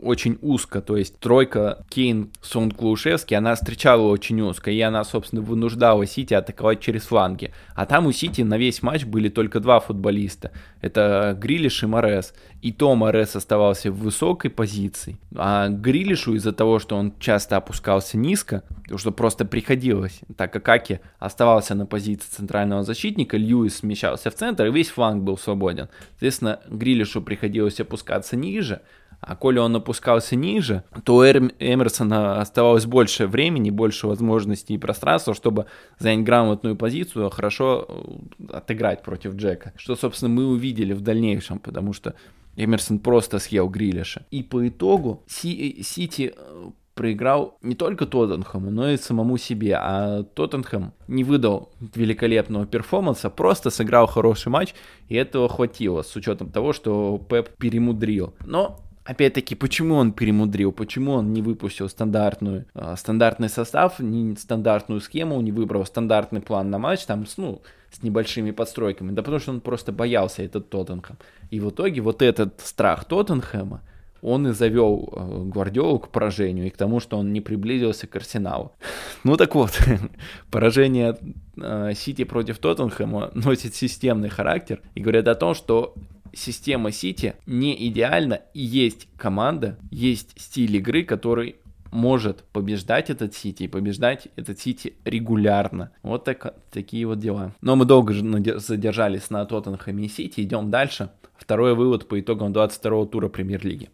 очень 0.00 0.38
узко, 0.40 0.80
то 0.80 0.96
есть 0.96 1.18
тройка 1.18 1.84
Кейн, 1.90 2.30
Сон, 2.40 2.70
Клушевский, 2.70 3.36
она 3.36 3.54
встречала 3.54 4.08
очень 4.08 4.40
узко, 4.40 4.70
и 4.70 4.80
она, 4.80 5.04
собственно, 5.04 5.42
вынуждала 5.42 6.06
Сити 6.06 6.32
атаковать 6.32 6.80
через 6.80 7.02
фланги. 7.02 7.52
А 7.74 7.84
там 7.84 8.06
у 8.06 8.12
Сити 8.12 8.40
на 8.40 8.56
весь 8.56 8.82
матч 8.82 9.04
были 9.04 9.28
только 9.28 9.60
два 9.60 9.78
футболиста. 9.78 10.52
Это 10.80 11.36
Грилиш 11.38 11.82
и 11.82 11.86
Морес. 11.86 12.32
И 12.62 12.72
то 12.72 12.94
Морес 12.94 13.36
оставался 13.36 13.92
в 13.92 13.98
высокой 13.98 14.50
позиции, 14.50 15.18
а 15.36 15.68
Грилишу 15.68 16.34
из-за 16.36 16.52
того, 16.52 16.78
что 16.78 16.96
он 16.96 17.12
часто 17.18 17.56
опускался 17.56 18.16
низко, 18.16 18.62
потому 18.84 18.98
что 18.98 19.10
просто 19.10 19.44
приходилось, 19.44 20.20
так 20.36 20.52
как 20.52 20.68
Аки 20.68 21.00
оставался 21.18 21.74
на 21.74 21.84
позиции 21.84 22.21
центрального 22.24 22.82
защитника, 22.82 23.36
Льюис 23.36 23.76
смещался 23.76 24.30
в 24.30 24.34
центр, 24.34 24.66
и 24.66 24.72
весь 24.72 24.90
фланг 24.90 25.22
был 25.22 25.38
свободен. 25.38 25.88
Соответственно, 26.12 26.60
Грилишу 26.68 27.22
приходилось 27.22 27.80
опускаться 27.80 28.36
ниже, 28.36 28.80
а 29.20 29.36
коли 29.36 29.60
он 29.60 29.76
опускался 29.76 30.34
ниже, 30.34 30.82
то 31.04 31.16
у 31.16 31.22
Эмерсона 31.22 32.40
оставалось 32.40 32.86
больше 32.86 33.28
времени, 33.28 33.70
больше 33.70 34.08
возможностей 34.08 34.74
и 34.74 34.78
пространства, 34.78 35.32
чтобы 35.32 35.66
занять 35.98 36.24
грамотную 36.24 36.74
позицию, 36.74 37.30
хорошо 37.30 37.86
э, 37.88 38.56
отыграть 38.56 39.02
против 39.02 39.36
Джека. 39.36 39.72
Что, 39.76 39.94
собственно, 39.94 40.34
мы 40.34 40.46
увидели 40.46 40.92
в 40.92 41.02
дальнейшем, 41.02 41.60
потому 41.60 41.92
что 41.92 42.14
Эмерсон 42.56 42.98
просто 42.98 43.38
съел 43.38 43.68
Грилиша. 43.68 44.26
И 44.32 44.42
по 44.42 44.66
итогу 44.66 45.22
Сити 45.28 46.34
э, 46.36 46.70
проиграл 46.94 47.58
не 47.62 47.74
только 47.74 48.06
Тоттенхэму, 48.06 48.70
но 48.70 48.90
и 48.90 48.96
самому 48.96 49.38
себе. 49.38 49.76
А 49.76 50.22
Тоттенхэм 50.22 50.92
не 51.08 51.24
выдал 51.24 51.70
великолепного 51.94 52.66
перформанса, 52.66 53.30
просто 53.30 53.70
сыграл 53.70 54.06
хороший 54.06 54.48
матч, 54.48 54.74
и 55.08 55.14
этого 55.14 55.48
хватило, 55.48 56.02
с 56.02 56.14
учетом 56.16 56.50
того, 56.50 56.72
что 56.72 57.18
Пеп 57.28 57.50
перемудрил. 57.56 58.34
Но 58.46 58.80
опять-таки, 59.04 59.54
почему 59.54 59.96
он 59.96 60.12
перемудрил, 60.12 60.72
почему 60.72 61.12
он 61.12 61.32
не 61.32 61.42
выпустил 61.42 61.88
стандартную, 61.88 62.66
э, 62.74 62.94
стандартный 62.96 63.48
состав, 63.48 63.98
не 63.98 64.36
стандартную 64.36 65.00
схему, 65.00 65.40
не 65.40 65.52
выбрал 65.52 65.84
стандартный 65.86 66.40
план 66.40 66.70
на 66.70 66.78
матч, 66.78 67.04
там, 67.06 67.24
ну, 67.36 67.62
с 67.90 68.02
небольшими 68.02 68.52
подстройками, 68.52 69.12
да 69.12 69.22
потому 69.22 69.40
что 69.40 69.50
он 69.50 69.60
просто 69.60 69.92
боялся 69.92 70.42
этот 70.42 70.70
Тоттенхэм. 70.70 71.16
И 71.50 71.60
в 71.60 71.70
итоге 71.70 72.00
вот 72.00 72.22
этот 72.22 72.60
страх 72.60 73.04
Тоттенхэма, 73.04 73.82
он 74.22 74.46
и 74.46 74.52
завел 74.52 75.12
э, 75.12 75.42
Гвардиолу 75.44 75.98
к 75.98 76.08
поражению 76.08 76.66
и 76.66 76.70
к 76.70 76.76
тому, 76.76 77.00
что 77.00 77.18
он 77.18 77.32
не 77.32 77.40
приблизился 77.40 78.06
к 78.06 78.16
Арсеналу. 78.16 78.72
Ну 79.24 79.36
так 79.36 79.54
вот, 79.54 79.78
поражение 80.50 81.16
э, 81.56 81.92
Сити 81.94 82.24
против 82.24 82.58
Тоттенхэма 82.58 83.30
носит 83.34 83.74
системный 83.74 84.28
характер 84.28 84.80
и 84.94 85.00
говорят 85.00 85.28
о 85.28 85.34
том, 85.34 85.54
что 85.54 85.94
система 86.32 86.92
Сити 86.92 87.34
не 87.46 87.88
идеальна 87.88 88.40
и 88.54 88.62
есть 88.62 89.08
команда, 89.16 89.78
есть 89.90 90.40
стиль 90.40 90.76
игры, 90.76 91.04
который 91.04 91.56
может 91.92 92.44
побеждать 92.52 93.10
этот 93.10 93.34
Сити 93.34 93.64
и 93.64 93.68
побеждать 93.68 94.28
этот 94.36 94.58
Сити 94.58 94.94
регулярно. 95.04 95.90
Вот 96.02 96.24
так, 96.24 96.54
такие 96.70 97.06
вот 97.06 97.18
дела. 97.18 97.54
Но 97.60 97.76
мы 97.76 97.84
долго 97.84 98.14
задержались 98.58 99.30
на 99.30 99.44
Тоттенхэме 99.44 100.06
и 100.06 100.08
Сити. 100.08 100.40
Идем 100.40 100.70
дальше. 100.70 101.10
Второй 101.36 101.74
вывод 101.74 102.08
по 102.08 102.18
итогам 102.18 102.52
22 102.52 103.06
тура 103.06 103.28
Премьер-лиги. 103.28 103.90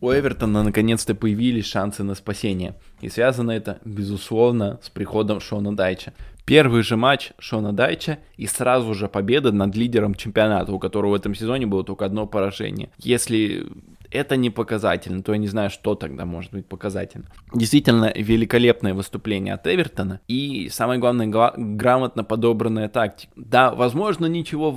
У 0.00 0.12
Эвертона 0.12 0.62
наконец-то 0.62 1.14
появились 1.14 1.66
шансы 1.66 2.04
на 2.04 2.14
спасение. 2.14 2.74
И 3.00 3.08
связано 3.08 3.50
это, 3.50 3.78
безусловно, 3.84 4.78
с 4.82 4.90
приходом 4.90 5.40
Шона 5.40 5.74
Дайча. 5.74 6.12
Первый 6.44 6.82
же 6.82 6.96
матч 6.96 7.32
Шона 7.38 7.72
Дайча 7.72 8.18
и 8.36 8.46
сразу 8.46 8.94
же 8.94 9.08
победа 9.08 9.52
над 9.52 9.74
лидером 9.74 10.14
чемпионата, 10.14 10.72
у 10.72 10.78
которого 10.78 11.10
в 11.10 11.14
этом 11.14 11.34
сезоне 11.34 11.66
было 11.66 11.84
только 11.84 12.04
одно 12.04 12.26
поражение. 12.26 12.90
Если 12.98 13.66
это 14.10 14.36
не 14.36 14.50
показательно, 14.50 15.22
то 15.22 15.32
я 15.32 15.38
не 15.38 15.48
знаю, 15.48 15.68
что 15.68 15.94
тогда 15.94 16.24
может 16.24 16.52
быть 16.52 16.66
показательно. 16.66 17.26
Действительно, 17.52 18.12
великолепное 18.14 18.94
выступление 18.94 19.54
от 19.54 19.66
Эвертона 19.66 20.20
и, 20.28 20.68
самое 20.70 20.98
главное, 20.98 21.26
грамотно 21.26 22.24
подобранная 22.24 22.88
тактика. 22.88 23.32
Да, 23.36 23.74
возможно, 23.74 24.26
ничего 24.26 24.74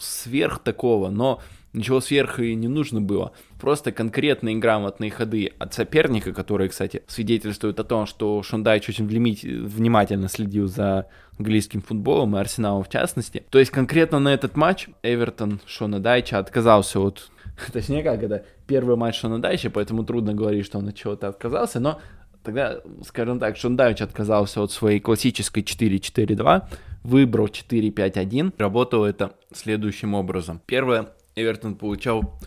сверх 0.00 0.58
такого, 0.60 1.10
но 1.10 1.40
Ничего 1.76 2.00
сверху 2.00 2.40
и 2.40 2.54
не 2.54 2.68
нужно 2.68 3.02
было. 3.02 3.32
Просто 3.60 3.92
конкретные 3.92 4.56
грамотные 4.56 5.10
ходы 5.10 5.52
от 5.58 5.74
соперника, 5.74 6.32
которые, 6.32 6.70
кстати, 6.70 7.02
свидетельствуют 7.06 7.78
о 7.78 7.84
том, 7.84 8.06
что 8.06 8.42
Шондайч 8.42 8.88
очень 8.88 9.06
внимательно 9.06 10.28
следил 10.28 10.68
за 10.68 11.06
английским 11.38 11.82
футболом 11.82 12.34
и 12.34 12.40
Арсеналом 12.40 12.82
в 12.82 12.88
частности. 12.88 13.44
То 13.50 13.58
есть 13.58 13.70
конкретно 13.70 14.18
на 14.18 14.32
этот 14.32 14.56
матч 14.56 14.88
Эвертон 15.02 15.60
Шона 15.66 16.00
Дайча 16.00 16.38
отказался 16.38 16.98
от... 16.98 17.30
Точнее 17.74 18.02
как, 18.02 18.22
это 18.22 18.46
первый 18.66 18.96
матч 18.96 19.20
Шона 19.20 19.38
Дайча, 19.38 19.68
поэтому 19.68 20.02
трудно 20.02 20.32
говорить, 20.32 20.64
что 20.64 20.78
он 20.78 20.88
от 20.88 20.94
чего-то 20.94 21.28
отказался, 21.28 21.78
но 21.78 22.00
тогда, 22.42 22.80
скажем 23.04 23.38
так, 23.38 23.58
Шон 23.58 23.76
Дайч 23.76 24.00
отказался 24.00 24.62
от 24.62 24.72
своей 24.72 24.98
классической 24.98 25.62
4-4-2, 25.62 26.62
выбрал 27.02 27.48
4-5-1. 27.48 28.54
Работало 28.56 29.04
это 29.04 29.34
следующим 29.52 30.14
образом. 30.14 30.62
Первое, 30.64 31.08
Эвертон 31.36 31.74
получал 31.74 32.38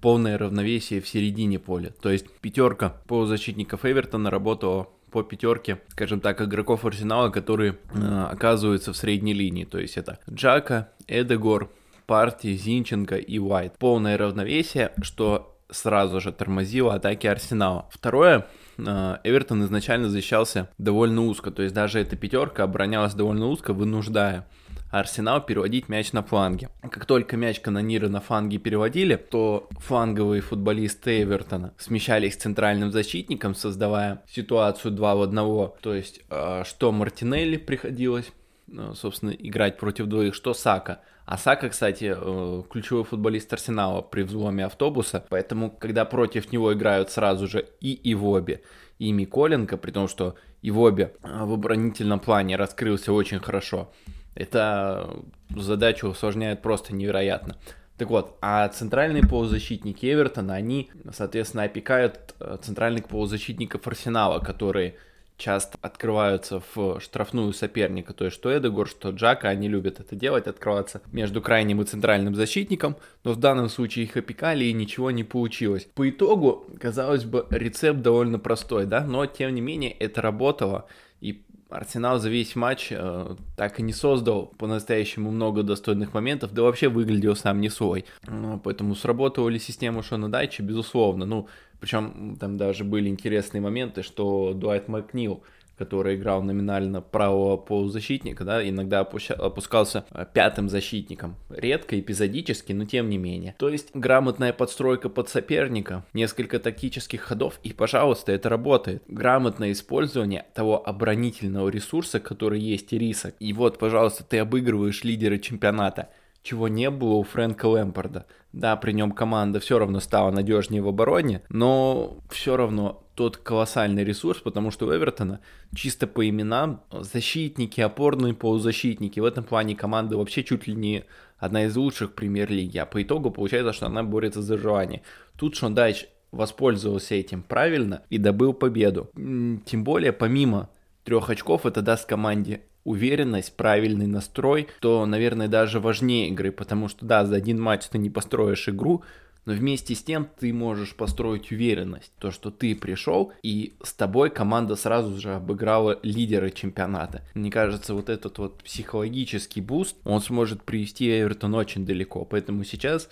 полное 0.00 0.38
равновесие 0.38 1.00
в 1.00 1.08
середине 1.08 1.58
поля. 1.58 1.90
То 2.00 2.10
есть 2.10 2.30
пятерка 2.40 2.90
полузащитников 3.08 3.84
Эвертона 3.84 4.30
работала 4.30 4.88
по 5.10 5.24
пятерке, 5.24 5.80
скажем 5.88 6.20
так, 6.20 6.40
игроков 6.40 6.84
Арсенала, 6.84 7.30
которые 7.30 7.78
э, 7.92 8.26
оказываются 8.30 8.92
в 8.92 8.96
средней 8.96 9.34
линии. 9.34 9.64
То 9.64 9.80
есть 9.80 9.96
это 9.96 10.20
Джака, 10.30 10.90
Эдегор, 11.08 11.72
Парти, 12.06 12.54
Зинченко 12.54 13.16
и 13.16 13.38
Уайт. 13.40 13.78
Полное 13.78 14.16
равновесие, 14.16 14.92
что 15.02 15.58
сразу 15.68 16.20
же 16.20 16.30
тормозило 16.30 16.94
атаки 16.94 17.26
Арсенала. 17.26 17.88
Второе, 17.90 18.46
э, 18.78 19.16
Эвертон 19.24 19.64
изначально 19.64 20.08
защищался 20.08 20.68
довольно 20.78 21.22
узко, 21.22 21.50
то 21.50 21.62
есть 21.62 21.74
даже 21.74 21.98
эта 21.98 22.14
пятерка 22.14 22.62
оборонялась 22.62 23.14
довольно 23.14 23.46
узко, 23.46 23.72
вынуждая 23.72 24.46
Арсенал 24.90 25.44
переводить 25.44 25.88
мяч 25.88 26.12
на 26.12 26.22
фланге. 26.22 26.68
Как 26.82 27.06
только 27.06 27.36
мяч 27.36 27.60
канониры 27.60 28.08
на 28.08 28.20
фланге 28.20 28.58
переводили, 28.58 29.16
то 29.16 29.68
фланговые 29.78 30.42
футболисты 30.42 31.22
Эвертона 31.22 31.74
смещались 31.78 32.36
к 32.36 32.40
центральным 32.40 32.92
защитникам, 32.92 33.54
создавая 33.54 34.22
ситуацию 34.28 34.92
2 34.92 35.14
в 35.14 35.22
1. 35.22 35.72
То 35.80 35.94
есть, 35.94 36.20
а, 36.30 36.64
что 36.64 36.92
Мартинелли 36.92 37.56
приходилось, 37.56 38.30
а, 38.76 38.94
собственно, 38.94 39.30
играть 39.30 39.76
против 39.78 40.06
двоих, 40.06 40.34
что 40.34 40.54
Сака. 40.54 41.00
А 41.26 41.36
Сака, 41.36 41.70
кстати, 41.70 42.14
э, 42.16 42.62
ключевой 42.70 43.02
футболист 43.02 43.52
Арсенала 43.52 44.00
при 44.00 44.22
взломе 44.22 44.64
автобуса, 44.64 45.24
поэтому, 45.28 45.72
когда 45.72 46.04
против 46.04 46.52
него 46.52 46.72
играют 46.72 47.10
сразу 47.10 47.48
же 47.48 47.66
и 47.80 48.12
Ивоби, 48.12 48.62
и 49.00 49.10
Миколенко, 49.10 49.76
при 49.76 49.90
том, 49.90 50.06
что 50.06 50.36
Ивоби 50.62 51.10
а, 51.22 51.44
в 51.44 51.52
оборонительном 51.52 52.20
плане 52.20 52.54
раскрылся 52.54 53.12
очень 53.12 53.40
хорошо, 53.40 53.90
это 54.36 55.10
задачу 55.50 56.08
усложняет 56.08 56.62
просто 56.62 56.94
невероятно. 56.94 57.56
Так 57.98 58.10
вот, 58.10 58.36
а 58.42 58.68
центральные 58.68 59.22
полузащитники 59.22 60.06
Эвертона, 60.06 60.54
они, 60.54 60.90
соответственно, 61.12 61.62
опекают 61.62 62.34
э, 62.38 62.58
центральных 62.62 63.08
полузащитников 63.08 63.86
Арсенала, 63.86 64.38
которые 64.38 64.96
часто 65.38 65.78
открываются 65.82 66.62
в 66.74 67.00
штрафную 67.00 67.52
соперника, 67.52 68.14
то 68.14 68.24
есть 68.24 68.36
что 68.36 68.56
Эдегор, 68.56 68.88
что 68.88 69.10
Джака, 69.10 69.48
они 69.48 69.68
любят 69.68 70.00
это 70.00 70.16
делать, 70.16 70.46
открываться 70.46 71.02
между 71.12 71.42
крайним 71.42 71.82
и 71.82 71.84
центральным 71.84 72.34
защитником, 72.34 72.96
но 73.22 73.32
в 73.32 73.36
данном 73.36 73.68
случае 73.68 74.06
их 74.06 74.16
опекали 74.16 74.64
и 74.64 74.72
ничего 74.72 75.10
не 75.10 75.24
получилось. 75.24 75.88
По 75.94 76.08
итогу, 76.08 76.66
казалось 76.80 77.24
бы, 77.24 77.46
рецепт 77.50 78.00
довольно 78.00 78.38
простой, 78.38 78.86
да, 78.86 79.02
но 79.02 79.26
тем 79.26 79.54
не 79.54 79.60
менее 79.60 79.92
это 79.92 80.22
работало, 80.22 80.86
и 81.20 81.44
Арсенал 81.68 82.20
за 82.20 82.28
весь 82.28 82.54
матч 82.54 82.88
э, 82.90 83.36
так 83.56 83.80
и 83.80 83.82
не 83.82 83.92
создал 83.92 84.46
по-настоящему 84.58 85.32
много 85.32 85.64
достойных 85.64 86.14
моментов, 86.14 86.52
да 86.52 86.62
вообще 86.62 86.88
выглядел 86.88 87.34
сам 87.34 87.60
не 87.60 87.68
свой. 87.68 88.04
Э, 88.26 88.58
поэтому 88.62 88.94
сработала 88.94 89.48
ли 89.48 89.58
система 89.58 90.02
Шона 90.02 90.30
Дайча, 90.30 90.62
безусловно. 90.62 91.26
Ну, 91.26 91.48
причем 91.80 92.36
там 92.38 92.56
даже 92.56 92.84
были 92.84 93.08
интересные 93.08 93.60
моменты, 93.60 94.02
что 94.02 94.52
Дуайт 94.54 94.86
Макнил 94.86 95.42
который 95.76 96.16
играл 96.16 96.42
номинально 96.42 97.00
правого 97.00 97.56
полузащитника, 97.56 98.44
да, 98.44 98.66
иногда 98.66 99.00
опускался 99.00 100.04
э, 100.10 100.26
пятым 100.32 100.68
защитником. 100.68 101.36
Редко, 101.50 101.98
эпизодически, 101.98 102.72
но 102.72 102.84
тем 102.84 103.08
не 103.08 103.18
менее. 103.18 103.54
То 103.58 103.68
есть 103.68 103.90
грамотная 103.94 104.52
подстройка 104.52 105.08
под 105.08 105.28
соперника, 105.28 106.04
несколько 106.12 106.58
тактических 106.58 107.20
ходов, 107.20 107.60
и, 107.62 107.72
пожалуйста, 107.72 108.32
это 108.32 108.48
работает. 108.48 109.02
Грамотное 109.08 109.72
использование 109.72 110.46
того 110.54 110.86
оборонительного 110.86 111.68
ресурса, 111.68 112.20
который 112.20 112.60
есть 112.60 112.92
и 112.92 112.98
рисок. 112.98 113.34
И 113.40 113.52
вот, 113.52 113.78
пожалуйста, 113.78 114.24
ты 114.24 114.38
обыгрываешь 114.38 115.04
лидера 115.04 115.38
чемпионата 115.38 116.08
чего 116.46 116.68
не 116.68 116.90
было 116.90 117.14
у 117.14 117.24
Фрэнка 117.24 117.66
Лэмпорда. 117.66 118.26
Да, 118.52 118.76
при 118.76 118.92
нем 118.92 119.10
команда 119.10 119.58
все 119.58 119.78
равно 119.78 119.98
стала 120.00 120.30
надежнее 120.30 120.80
в 120.80 120.88
обороне, 120.88 121.42
но 121.48 122.18
все 122.30 122.56
равно 122.56 123.02
тот 123.16 123.36
колоссальный 123.36 124.04
ресурс, 124.04 124.40
потому 124.40 124.70
что 124.70 124.86
у 124.86 124.94
Эвертона 124.94 125.40
чисто 125.74 126.06
по 126.06 126.26
именам 126.26 126.82
защитники, 126.92 127.80
опорные 127.80 128.32
полузащитники. 128.32 129.18
В 129.18 129.24
этом 129.24 129.42
плане 129.42 129.74
команда 129.74 130.16
вообще 130.16 130.44
чуть 130.44 130.68
ли 130.68 130.74
не 130.74 131.04
одна 131.38 131.64
из 131.64 131.76
лучших 131.76 132.14
премьер-лиги, 132.14 132.78
а 132.78 132.86
по 132.86 133.02
итогу 133.02 133.30
получается, 133.30 133.72
что 133.72 133.86
она 133.86 134.04
борется 134.04 134.40
за 134.40 134.56
желание. 134.56 135.02
Тут 135.36 135.56
Шондайч 135.56 136.06
воспользовался 136.30 137.16
этим 137.16 137.42
правильно 137.42 138.02
и 138.08 138.18
добыл 138.18 138.52
победу. 138.52 139.10
Тем 139.14 139.84
более, 139.84 140.12
помимо 140.12 140.70
трех 141.04 141.28
очков, 141.28 141.66
это 141.66 141.82
даст 141.82 142.06
команде 142.06 142.62
уверенность, 142.86 143.54
правильный 143.56 144.06
настрой, 144.06 144.68
то, 144.80 145.04
наверное, 145.04 145.48
даже 145.48 145.80
важнее 145.80 146.28
игры, 146.28 146.52
потому 146.52 146.88
что, 146.88 147.04
да, 147.04 147.26
за 147.26 147.36
один 147.36 147.60
матч 147.60 147.86
ты 147.86 147.98
не 147.98 148.08
построишь 148.08 148.68
игру, 148.68 149.02
но 149.44 149.52
вместе 149.52 149.94
с 149.94 150.02
тем 150.02 150.28
ты 150.40 150.52
можешь 150.52 150.94
построить 150.94 151.52
уверенность, 151.52 152.12
то, 152.18 152.30
что 152.30 152.50
ты 152.50 152.74
пришел, 152.74 153.32
и 153.42 153.74
с 153.82 153.92
тобой 153.92 154.30
команда 154.30 154.74
сразу 154.76 155.20
же 155.20 155.34
обыграла 155.34 156.00
лидера 156.02 156.50
чемпионата. 156.50 157.22
Мне 157.34 157.50
кажется, 157.50 157.94
вот 157.94 158.08
этот 158.08 158.38
вот 158.38 158.62
психологический 158.62 159.60
boost, 159.60 159.96
он 160.04 160.20
сможет 160.20 160.62
привести 160.62 161.08
Эвертон 161.08 161.54
очень 161.54 161.86
далеко. 161.86 162.24
Поэтому 162.24 162.64
сейчас 162.64 163.08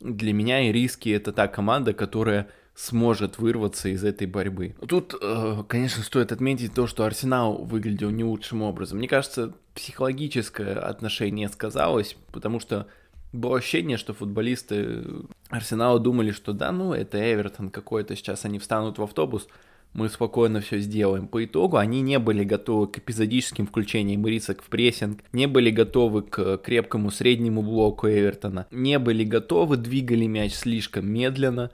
для 0.00 0.32
меня 0.32 0.68
ириски 0.68 1.08
это 1.08 1.32
та 1.32 1.48
команда, 1.48 1.94
которая 1.94 2.48
сможет 2.78 3.38
вырваться 3.38 3.88
из 3.88 4.04
этой 4.04 4.28
борьбы. 4.28 4.76
Тут, 4.86 5.14
э, 5.20 5.64
конечно, 5.66 6.04
стоит 6.04 6.30
отметить 6.30 6.74
то, 6.74 6.86
что 6.86 7.04
Арсенал 7.04 7.64
выглядел 7.64 8.10
не 8.10 8.22
лучшим 8.22 8.62
образом. 8.62 8.98
Мне 8.98 9.08
кажется, 9.08 9.52
психологическое 9.74 10.74
отношение 10.74 11.48
сказалось, 11.48 12.16
потому 12.30 12.60
что 12.60 12.86
было 13.32 13.58
ощущение, 13.58 13.96
что 13.96 14.14
футболисты 14.14 15.04
Арсенала 15.48 15.98
думали, 15.98 16.30
что 16.30 16.52
да, 16.52 16.70
ну 16.70 16.92
это 16.92 17.18
Эвертон 17.18 17.70
какой-то, 17.70 18.14
сейчас 18.14 18.44
они 18.44 18.60
встанут 18.60 18.98
в 18.98 19.02
автобус, 19.02 19.48
мы 19.92 20.08
спокойно 20.08 20.60
все 20.60 20.78
сделаем. 20.78 21.26
По 21.26 21.44
итогу 21.44 21.78
они 21.78 22.00
не 22.00 22.20
были 22.20 22.44
готовы 22.44 22.86
к 22.86 22.98
эпизодическим 22.98 23.66
включениям 23.66 24.24
рисок 24.24 24.62
в 24.62 24.68
прессинг, 24.68 25.20
не 25.32 25.46
были 25.46 25.70
готовы 25.70 26.22
к 26.22 26.58
крепкому 26.58 27.10
среднему 27.10 27.62
блоку 27.62 28.06
Эвертона, 28.06 28.68
не 28.70 29.00
были 29.00 29.24
готовы, 29.24 29.78
двигали 29.78 30.26
мяч 30.26 30.54
слишком 30.54 31.10
медленно, 31.10 31.72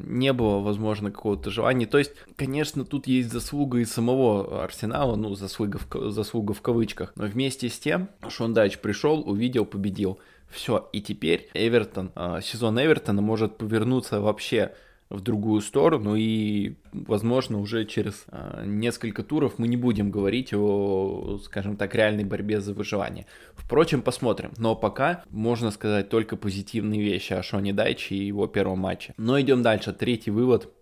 не 0.00 0.32
было, 0.32 0.60
возможно, 0.60 1.10
какого-то 1.10 1.50
желания. 1.50 1.86
То 1.86 1.98
есть, 1.98 2.12
конечно, 2.36 2.84
тут 2.84 3.06
есть 3.06 3.30
заслуга 3.30 3.78
и 3.78 3.84
самого 3.84 4.64
Арсенала, 4.64 5.16
ну, 5.16 5.34
заслуга 5.34 5.78
в, 5.78 6.10
заслуга 6.10 6.54
в 6.54 6.62
кавычках, 6.62 7.12
но 7.16 7.26
вместе 7.26 7.68
с 7.68 7.78
тем 7.78 8.08
Шон 8.28 8.54
Дач 8.54 8.78
пришел, 8.78 9.20
увидел, 9.28 9.64
победил. 9.64 10.18
Все, 10.48 10.88
и 10.92 11.02
теперь 11.02 11.50
Эвертон, 11.54 12.12
а, 12.14 12.40
сезон 12.40 12.80
Эвертона 12.80 13.20
может 13.20 13.58
повернуться 13.58 14.20
вообще 14.20 14.72
в 15.08 15.20
другую 15.20 15.60
сторону, 15.60 16.16
и, 16.16 16.74
возможно, 16.92 17.60
уже 17.60 17.84
через 17.84 18.24
э, 18.28 18.64
несколько 18.66 19.22
туров 19.22 19.58
мы 19.58 19.68
не 19.68 19.76
будем 19.76 20.10
говорить 20.10 20.52
о, 20.52 21.38
скажем 21.44 21.76
так, 21.76 21.94
реальной 21.94 22.24
борьбе 22.24 22.60
за 22.60 22.74
выживание. 22.74 23.26
Впрочем, 23.54 24.02
посмотрим. 24.02 24.52
Но 24.58 24.74
пока 24.74 25.22
можно 25.30 25.70
сказать 25.70 26.08
только 26.08 26.36
позитивные 26.36 27.02
вещи 27.02 27.34
о 27.34 27.42
Шоне 27.42 27.72
Дайче 27.72 28.16
и 28.16 28.26
его 28.26 28.46
первом 28.48 28.80
матче. 28.80 29.14
Но 29.16 29.40
идем 29.40 29.62
дальше. 29.62 29.92
Третий 29.92 30.30
вывод. 30.30 30.72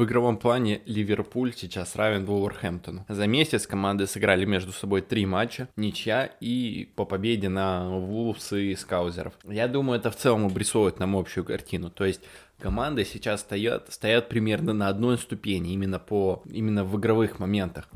В 0.00 0.04
игровом 0.04 0.38
плане 0.38 0.80
Ливерпуль 0.86 1.52
сейчас 1.54 1.94
равен 1.94 2.24
Вулверхэмптону. 2.24 3.04
За 3.06 3.26
месяц 3.26 3.66
команды 3.66 4.06
сыграли 4.06 4.46
между 4.46 4.72
собой 4.72 5.02
три 5.02 5.26
матча, 5.26 5.68
ничья 5.76 6.24
и 6.40 6.88
по 6.96 7.04
победе 7.04 7.50
на 7.50 7.86
Вулфс 7.90 8.54
и 8.54 8.74
Скаузеров. 8.76 9.34
Я 9.44 9.68
думаю, 9.68 10.00
это 10.00 10.10
в 10.10 10.16
целом 10.16 10.46
обрисовывает 10.46 11.00
нам 11.00 11.16
общую 11.16 11.44
картину. 11.44 11.90
То 11.90 12.06
есть 12.06 12.22
команды 12.58 13.04
сейчас 13.04 13.42
стоят, 13.42 13.92
стоят 13.92 14.30
примерно 14.30 14.72
на 14.72 14.88
одной 14.88 15.18
ступени, 15.18 15.74
именно, 15.74 15.98
по, 15.98 16.42
именно 16.46 16.82
в 16.82 16.98
игровых 16.98 17.38
моментах. 17.38 17.86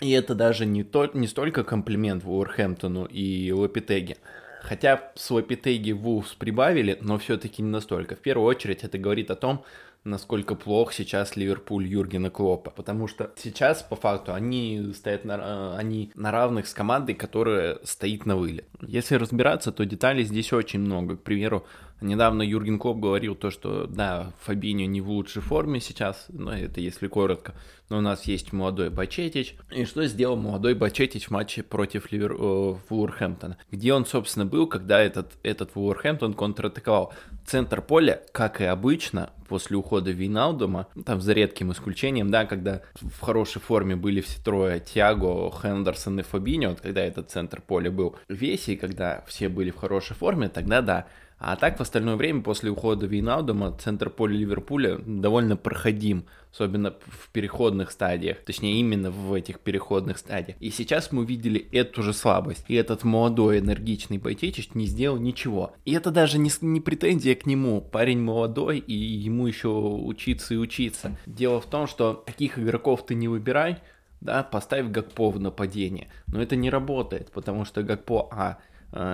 И 0.00 0.10
это 0.10 0.34
даже 0.34 0.66
не, 0.66 0.82
то, 0.82 1.08
не 1.14 1.28
столько 1.28 1.62
комплимент 1.62 2.24
Вулверхэмптону 2.24 3.04
и 3.04 3.52
Лопитеге. 3.52 4.16
Хотя 4.60 5.12
с 5.14 5.30
Лопитеги 5.30 5.92
Вулфс 5.92 6.34
прибавили, 6.34 6.98
но 7.00 7.16
все-таки 7.18 7.62
не 7.62 7.68
настолько. 7.68 8.16
В 8.16 8.20
первую 8.20 8.48
очередь 8.48 8.82
это 8.82 8.98
говорит 8.98 9.30
о 9.30 9.36
том, 9.36 9.62
насколько 10.04 10.54
плох 10.54 10.92
сейчас 10.92 11.36
Ливерпуль 11.36 11.86
Юргена 11.86 12.30
Клопа. 12.30 12.70
Потому 12.70 13.08
что 13.08 13.32
сейчас, 13.36 13.82
по 13.82 13.96
факту, 13.96 14.34
они 14.34 14.92
стоят 14.94 15.24
на, 15.24 15.32
э, 15.32 15.76
они 15.76 16.12
на 16.14 16.30
равных 16.30 16.66
с 16.66 16.74
командой, 16.74 17.14
которая 17.14 17.78
стоит 17.84 18.26
на 18.26 18.36
вылет. 18.36 18.68
Если 18.80 19.16
разбираться, 19.16 19.72
то 19.72 19.84
деталей 19.84 20.24
здесь 20.24 20.52
очень 20.52 20.80
много. 20.80 21.16
К 21.16 21.22
примеру, 21.22 21.64
Недавно 22.00 22.42
Юрген 22.42 22.78
Клоп 22.78 22.98
говорил 22.98 23.34
то, 23.34 23.50
что 23.50 23.86
да, 23.86 24.32
Фабинho 24.46 24.86
не 24.86 25.00
в 25.00 25.08
лучшей 25.08 25.42
форме 25.42 25.80
сейчас, 25.80 26.26
но 26.28 26.52
это 26.52 26.80
если 26.80 27.06
коротко, 27.06 27.54
но 27.88 27.98
у 27.98 28.00
нас 28.00 28.24
есть 28.24 28.52
молодой 28.52 28.90
Бачетич. 28.90 29.56
И 29.70 29.84
что 29.84 30.06
сделал 30.06 30.36
молодой 30.36 30.74
Бачетич 30.74 31.26
в 31.26 31.30
матче 31.30 31.62
против 31.62 32.12
Ливер... 32.12 32.32
э, 32.32 32.74
Вулверхэмптона? 32.88 33.58
Где 33.70 33.94
он, 33.94 34.06
собственно, 34.06 34.46
был, 34.46 34.66
когда 34.66 35.00
этот, 35.00 35.32
этот 35.42 35.74
Вулверхэмптон 35.74 36.34
контратаковал? 36.34 37.12
Центр 37.46 37.80
поля, 37.82 38.22
как 38.32 38.60
и 38.60 38.64
обычно, 38.64 39.30
после 39.48 39.76
ухода 39.76 40.10
Вейналдума, 40.10 40.88
там 41.04 41.20
за 41.20 41.32
редким 41.32 41.72
исключением, 41.72 42.30
да, 42.30 42.46
когда 42.46 42.82
в 42.94 43.20
хорошей 43.20 43.60
форме 43.60 43.96
были 43.96 44.20
все 44.20 44.42
трое, 44.42 44.80
Тиаго, 44.80 45.50
Хендерсон 45.50 46.20
и 46.20 46.22
Фабинho, 46.22 46.70
вот 46.70 46.80
когда 46.80 47.02
этот 47.02 47.30
центр 47.30 47.60
поля 47.60 47.90
был 47.90 48.16
весь, 48.28 48.68
и 48.68 48.76
когда 48.76 49.24
все 49.26 49.48
были 49.48 49.70
в 49.70 49.76
хорошей 49.76 50.16
форме, 50.16 50.48
тогда 50.48 50.80
да, 50.80 51.06
а 51.38 51.56
так 51.56 51.78
в 51.78 51.80
остальное 51.80 52.16
время 52.16 52.42
после 52.42 52.70
ухода 52.70 53.06
Вейнаудома 53.06 53.76
центр 53.78 54.08
поля 54.08 54.36
Ливерпуля 54.36 54.98
довольно 55.04 55.56
проходим, 55.56 56.24
особенно 56.52 56.94
в 57.06 57.30
переходных 57.30 57.90
стадиях, 57.90 58.38
точнее 58.44 58.80
именно 58.80 59.10
в 59.10 59.32
этих 59.32 59.60
переходных 59.60 60.18
стадиях. 60.18 60.56
И 60.60 60.70
сейчас 60.70 61.12
мы 61.12 61.22
увидели 61.22 61.66
эту 61.72 62.02
же 62.02 62.12
слабость. 62.12 62.64
И 62.68 62.74
этот 62.74 63.04
молодой 63.04 63.58
энергичный 63.58 64.18
Байтечич 64.18 64.70
не 64.74 64.86
сделал 64.86 65.18
ничего. 65.18 65.74
И 65.84 65.92
это 65.92 66.10
даже 66.10 66.38
не, 66.38 66.50
не 66.60 66.80
претензия 66.80 67.34
к 67.34 67.46
нему. 67.46 67.80
Парень 67.80 68.20
молодой, 68.20 68.78
и 68.78 68.94
ему 68.94 69.46
еще 69.46 69.68
учиться 69.68 70.54
и 70.54 70.56
учиться. 70.56 71.18
Дело 71.26 71.60
в 71.60 71.66
том, 71.66 71.86
что 71.86 72.14
таких 72.26 72.58
игроков 72.58 73.04
ты 73.04 73.14
не 73.14 73.28
выбирай, 73.28 73.78
да, 74.20 74.42
поставь 74.42 74.86
Гакпо 74.86 75.30
в 75.30 75.38
нападение. 75.38 76.08
Но 76.28 76.40
это 76.40 76.56
не 76.56 76.70
работает, 76.70 77.30
потому 77.32 77.64
что 77.64 77.82
Гакпо, 77.82 78.28
а, 78.32 78.58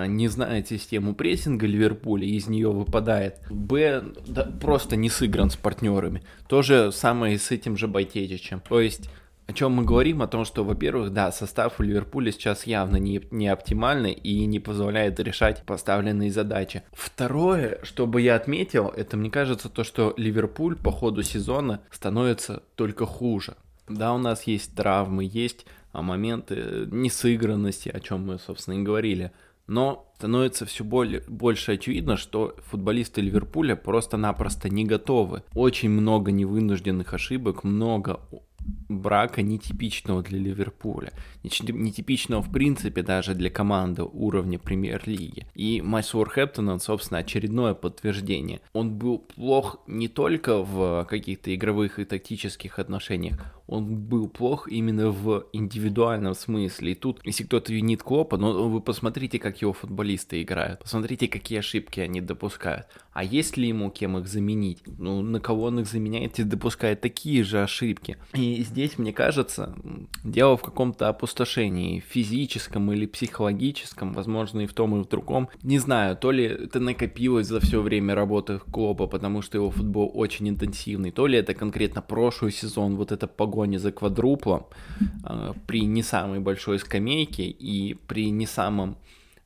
не 0.07 0.27
знает 0.27 0.67
систему 0.67 1.15
прессинга 1.15 1.65
Ливерпуля, 1.65 2.25
из 2.25 2.47
нее 2.47 2.71
выпадает. 2.71 3.39
Б 3.49 4.03
да, 4.27 4.43
просто 4.43 4.95
не 4.95 5.09
сыгран 5.09 5.49
с 5.49 5.55
партнерами. 5.55 6.23
То 6.47 6.61
же 6.61 6.91
самое 6.91 7.35
и 7.35 7.37
с 7.37 7.51
этим 7.51 7.77
же 7.77 7.87
Байтетичем. 7.87 8.61
То 8.67 8.79
есть 8.79 9.09
о 9.51 9.53
чем 9.53 9.73
мы 9.73 9.83
говорим? 9.83 10.21
О 10.21 10.27
том, 10.27 10.45
что, 10.45 10.63
во-первых, 10.63 11.11
да, 11.11 11.29
состав 11.31 11.79
у 11.79 11.83
Ливерпуля 11.83 12.31
сейчас 12.31 12.65
явно 12.65 12.95
не, 12.95 13.21
не 13.31 13.49
оптимальный 13.49 14.13
и 14.13 14.45
не 14.45 14.61
позволяет 14.61 15.19
решать 15.19 15.63
поставленные 15.65 16.31
задачи. 16.31 16.83
Второе, 16.93 17.79
что 17.83 18.07
бы 18.07 18.21
я 18.21 18.35
отметил, 18.35 18.87
это 18.87 19.17
мне 19.17 19.29
кажется 19.29 19.67
то, 19.67 19.83
что 19.83 20.13
Ливерпуль 20.15 20.77
по 20.77 20.91
ходу 20.91 21.21
сезона 21.21 21.81
становится 21.91 22.63
только 22.75 23.05
хуже. 23.05 23.55
Да, 23.89 24.13
у 24.13 24.17
нас 24.17 24.43
есть 24.43 24.73
травмы, 24.73 25.29
есть 25.29 25.65
а, 25.91 26.01
моменты 26.01 26.87
несыгранности, 26.89 27.89
о 27.89 27.99
чем 27.99 28.27
мы, 28.27 28.39
собственно, 28.39 28.75
и 28.75 28.83
говорили 28.83 29.31
но 29.67 30.11
становится 30.17 30.65
все 30.65 30.83
более, 30.83 31.23
больше 31.27 31.73
очевидно, 31.73 32.15
что 32.15 32.55
футболисты 32.67 33.21
Ливерпуля 33.21 33.75
просто-напросто 33.75 34.69
не 34.69 34.85
готовы. 34.85 35.43
Очень 35.55 35.89
много 35.89 36.31
невынужденных 36.31 37.13
ошибок, 37.13 37.63
много 37.63 38.19
брака 38.89 39.41
нетипичного 39.41 40.21
для 40.21 40.37
Ливерпуля, 40.37 41.13
нетипичного 41.43 42.41
в 42.41 42.51
принципе 42.51 43.01
даже 43.01 43.33
для 43.33 43.49
команды 43.49 44.03
уровня 44.03 44.59
премьер-лиги. 44.59 45.47
И 45.55 45.81
матч 45.81 46.07
с 46.07 46.15
Уорхэптоном, 46.15 46.79
собственно, 46.79 47.19
очередное 47.19 47.73
подтверждение. 47.73 48.61
Он 48.73 48.93
был 48.97 49.19
плох 49.19 49.79
не 49.87 50.07
только 50.07 50.63
в 50.63 51.05
каких-то 51.09 51.53
игровых 51.55 51.99
и 51.99 52.05
тактических 52.05 52.79
отношениях, 52.79 53.39
он 53.67 53.95
был 53.95 54.27
плох 54.27 54.67
именно 54.67 55.11
в 55.11 55.45
индивидуальном 55.53 56.33
смысле. 56.33 56.91
И 56.91 56.95
тут, 56.95 57.21
если 57.23 57.43
кто-то 57.43 57.71
винит 57.71 58.03
Клопа, 58.03 58.37
ну 58.37 58.67
вы 58.67 58.81
посмотрите, 58.81 59.39
как 59.39 59.61
его 59.61 59.71
футболисты 59.71 60.41
играют, 60.41 60.81
посмотрите, 60.81 61.27
какие 61.27 61.59
ошибки 61.59 62.01
они 62.01 62.19
допускают. 62.19 62.87
А 63.13 63.23
есть 63.23 63.55
ли 63.57 63.69
ему 63.69 63.89
кем 63.89 64.17
их 64.17 64.27
заменить? 64.27 64.83
Ну, 64.97 65.21
на 65.21 65.39
кого 65.39 65.63
он 65.63 65.79
их 65.79 65.87
заменяет 65.87 66.39
и 66.39 66.43
допускает 66.43 67.01
такие 67.01 67.43
же 67.43 67.61
ошибки. 67.61 68.17
И 68.33 68.61
здесь, 68.63 68.97
мне 68.97 69.13
кажется, 69.13 69.75
дело 70.23 70.57
в 70.57 70.61
каком-то 70.61 71.07
опустошении, 71.07 71.99
физическом 71.99 72.91
или 72.91 73.05
психологическом, 73.05 74.13
возможно, 74.13 74.61
и 74.61 74.67
в 74.67 74.73
том, 74.73 74.99
и 74.99 75.03
в 75.03 75.07
другом. 75.07 75.49
Не 75.63 75.79
знаю, 75.79 76.17
то 76.17 76.31
ли 76.31 76.43
это 76.43 76.79
накопилось 76.79 77.47
за 77.47 77.59
все 77.59 77.81
время 77.81 78.15
работы 78.15 78.59
Клопа, 78.59 79.07
потому 79.07 79.41
что 79.41 79.57
его 79.57 79.71
футбол 79.71 80.11
очень 80.13 80.49
интенсивный, 80.49 81.11
то 81.11 81.27
ли 81.27 81.37
это 81.37 81.53
конкретно 81.53 82.01
прошлый 82.01 82.51
сезон, 82.51 82.95
вот 82.95 83.11
эта 83.11 83.27
погода 83.27 83.60
погоне 83.61 83.79
за 83.79 83.91
квадруплом 83.91 84.65
э, 85.23 85.53
при 85.67 85.85
не 85.85 86.03
самой 86.03 86.39
большой 86.39 86.79
скамейке 86.79 87.43
и 87.43 87.93
при 88.07 88.31
не 88.31 88.47
самом 88.47 88.95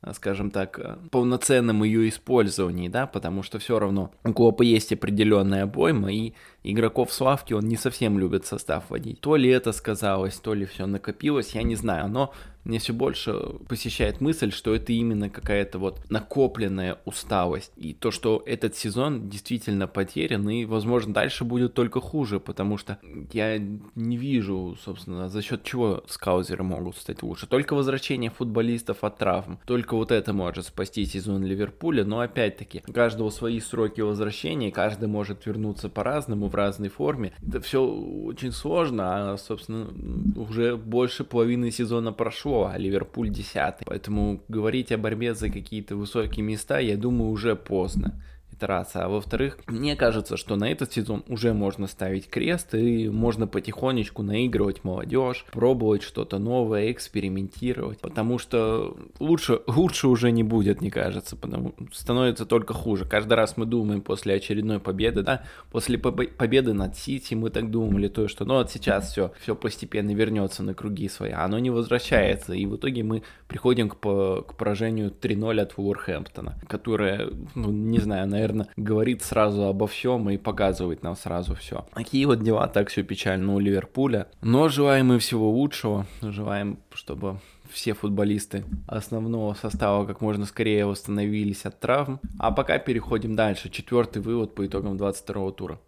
э, 0.02 0.14
скажем 0.14 0.52
так, 0.52 0.80
э, 0.80 0.96
полноценном 1.12 1.84
ее 1.84 2.08
использовании, 2.08 2.90
да, 2.90 3.08
потому 3.08 3.44
что 3.44 3.60
все 3.60 3.78
равно 3.80 4.12
у 4.24 4.34
Клопа 4.34 4.64
есть 4.64 4.94
определенная 4.94 5.64
обойма, 5.64 6.14
и 6.14 6.34
игроков 6.64 7.12
с 7.12 7.22
лавки 7.22 7.54
он 7.54 7.68
не 7.68 7.78
совсем 7.78 8.20
любит 8.20 8.46
состав 8.46 8.90
водить. 8.90 9.20
То 9.20 9.36
ли 9.38 9.50
это 9.50 9.74
сказалось, 9.74 10.36
то 10.36 10.56
ли 10.56 10.66
все 10.66 10.86
накопилось, 10.86 11.56
я 11.56 11.64
не 11.64 11.76
знаю, 11.76 12.08
но 12.08 12.32
мне 12.66 12.80
все 12.80 12.94
больше 12.94 13.34
посещает 13.68 14.22
мысль, 14.22 14.52
что 14.52 14.76
это 14.76 14.92
именно 14.92 15.30
какая-то 15.30 15.80
вот 15.80 16.02
накопленная 16.10 17.00
усталость. 17.06 17.72
И 17.78 17.94
то, 17.94 18.12
что 18.12 18.44
этот 18.46 18.76
сезон 18.76 19.30
действительно 19.30 19.88
потерян, 19.88 20.50
и, 20.50 20.66
возможно, 20.66 21.14
дальше 21.14 21.46
будет 21.46 21.74
только 21.74 22.02
хуже, 22.02 22.40
потому 22.40 22.78
что 22.78 22.98
я 23.32 23.58
не 23.58 24.18
вижу, 24.18 24.78
собственно, 24.84 25.30
за 25.30 25.42
счет 25.42 25.64
чего 25.64 26.04
скаузеры 26.08 26.64
могут 26.64 26.98
стать 26.98 27.24
лучше. 27.24 27.48
Только 27.48 27.76
возвращение 27.76 28.32
футболистов 28.32 29.04
от 29.04 29.18
травм. 29.18 29.60
Только 29.66 29.96
вот 29.96 30.12
это 30.12 30.34
может 30.34 30.66
спасти 30.66 31.06
сезон 31.06 31.44
Ливерпуля, 31.44 32.04
но 32.04 32.20
опять-таки, 32.20 32.84
у 32.88 32.92
каждого 32.92 33.30
свои 33.30 33.60
сроки 33.60 34.02
возвращения, 34.02 34.72
каждый 34.72 35.08
может 35.08 35.46
вернуться 35.46 35.90
по-разному, 35.90 36.48
в 36.48 36.56
разной 36.56 36.90
форме. 36.90 37.34
Это 37.46 37.62
все 37.62 37.86
очень 37.86 38.52
сложно, 38.52 39.34
а, 39.34 39.38
собственно, 39.38 39.88
уже 40.36 40.76
больше 40.78 41.24
половины 41.24 41.72
сезона 41.72 42.12
прошло, 42.12 42.55
а 42.64 42.78
Ливерпуль 42.78 43.30
десятый. 43.30 43.86
Поэтому 43.86 44.42
говорить 44.48 44.92
о 44.92 44.98
борьбе 44.98 45.36
за 45.36 45.50
какие-то 45.50 45.96
высокие 45.96 46.44
места, 46.44 46.80
я 46.80 46.98
думаю, 46.98 47.32
уже 47.32 47.56
поздно. 47.56 48.24
Это 48.56 48.68
раз. 48.68 48.92
А 48.96 49.08
во-вторых, 49.08 49.58
мне 49.68 49.96
кажется, 49.96 50.38
что 50.38 50.56
на 50.56 50.70
этот 50.70 50.94
сезон 50.94 51.24
уже 51.28 51.54
можно 51.54 51.88
ставить 51.88 52.30
крест 52.30 52.74
и 52.76 53.10
можно 53.10 53.48
потихонечку 53.48 54.24
наигрывать 54.24 54.84
молодежь, 54.84 55.46
пробовать 55.52 56.04
что-то 56.04 56.40
новое, 56.40 56.92
экспериментировать, 56.92 58.00
потому 58.00 58.38
что 58.38 58.96
лучше, 59.20 59.62
лучше 59.68 60.08
уже 60.08 60.32
не 60.32 60.44
будет, 60.44 60.82
мне 60.82 60.92
кажется, 60.92 61.36
потому 61.36 61.76
становится 61.92 62.46
только 62.46 62.74
хуже. 62.74 63.06
Каждый 63.06 63.34
раз 63.34 63.58
мы 63.58 63.66
думаем 63.66 64.02
после 64.02 64.36
очередной 64.36 64.80
победы, 64.80 65.24
да, 65.24 65.44
после 65.72 65.98
победы 65.98 66.74
над 66.74 66.96
Сити 66.96 67.34
мы 67.34 67.50
так 67.50 67.72
думали, 67.72 68.08
то, 68.08 68.28
что 68.28 68.46
ну 68.46 68.56
вот 68.56 68.72
сейчас 68.72 69.12
все, 69.12 69.32
все 69.42 69.56
постепенно 69.56 70.12
вернется 70.12 70.64
на 70.64 70.74
круги 70.74 71.10
свои, 71.10 71.32
а 71.32 71.46
оно 71.46 71.60
не 71.60 71.70
возвращается, 71.70 72.54
и 72.54 72.66
в 72.66 72.76
итоге 72.76 73.04
мы 73.04 73.24
приходим 73.48 73.90
к, 73.90 73.96
к 73.96 74.54
поражению 74.58 75.12
3-0 75.12 75.62
от 75.62 75.78
Вулверхэмптона, 75.78 76.60
которое, 76.68 77.30
ну, 77.56 77.72
не 77.72 78.00
знаю, 78.00 78.28
наверное, 78.28 78.45
говорит 78.76 79.24
сразу 79.24 79.64
обо 79.64 79.88
всем 79.88 80.30
и 80.30 80.38
показывает 80.38 81.04
нам 81.04 81.16
сразу 81.16 81.56
все. 81.56 81.86
Такие 81.94 82.26
вот 82.26 82.42
дела, 82.42 82.68
так 82.68 82.90
все 82.90 83.04
печально 83.04 83.54
у 83.54 83.60
Ливерпуля. 83.60 84.28
Но 84.42 84.70
желаем 84.70 85.14
им 85.14 85.20
всего 85.20 85.50
лучшего, 85.50 86.06
желаем, 86.22 86.80
чтобы 86.94 87.40
все 87.70 87.94
футболисты 87.94 88.64
основного 88.88 89.54
состава 89.54 90.06
как 90.06 90.22
можно 90.22 90.46
скорее 90.46 90.86
восстановились 90.86 91.66
от 91.66 91.80
травм. 91.80 92.20
А 92.40 92.52
пока 92.52 92.78
переходим 92.78 93.36
дальше. 93.36 93.70
Четвертый 93.70 94.22
вывод 94.22 94.56
по 94.56 94.66
итогам 94.66 94.98
22 94.98 95.52
тура. 95.52 95.80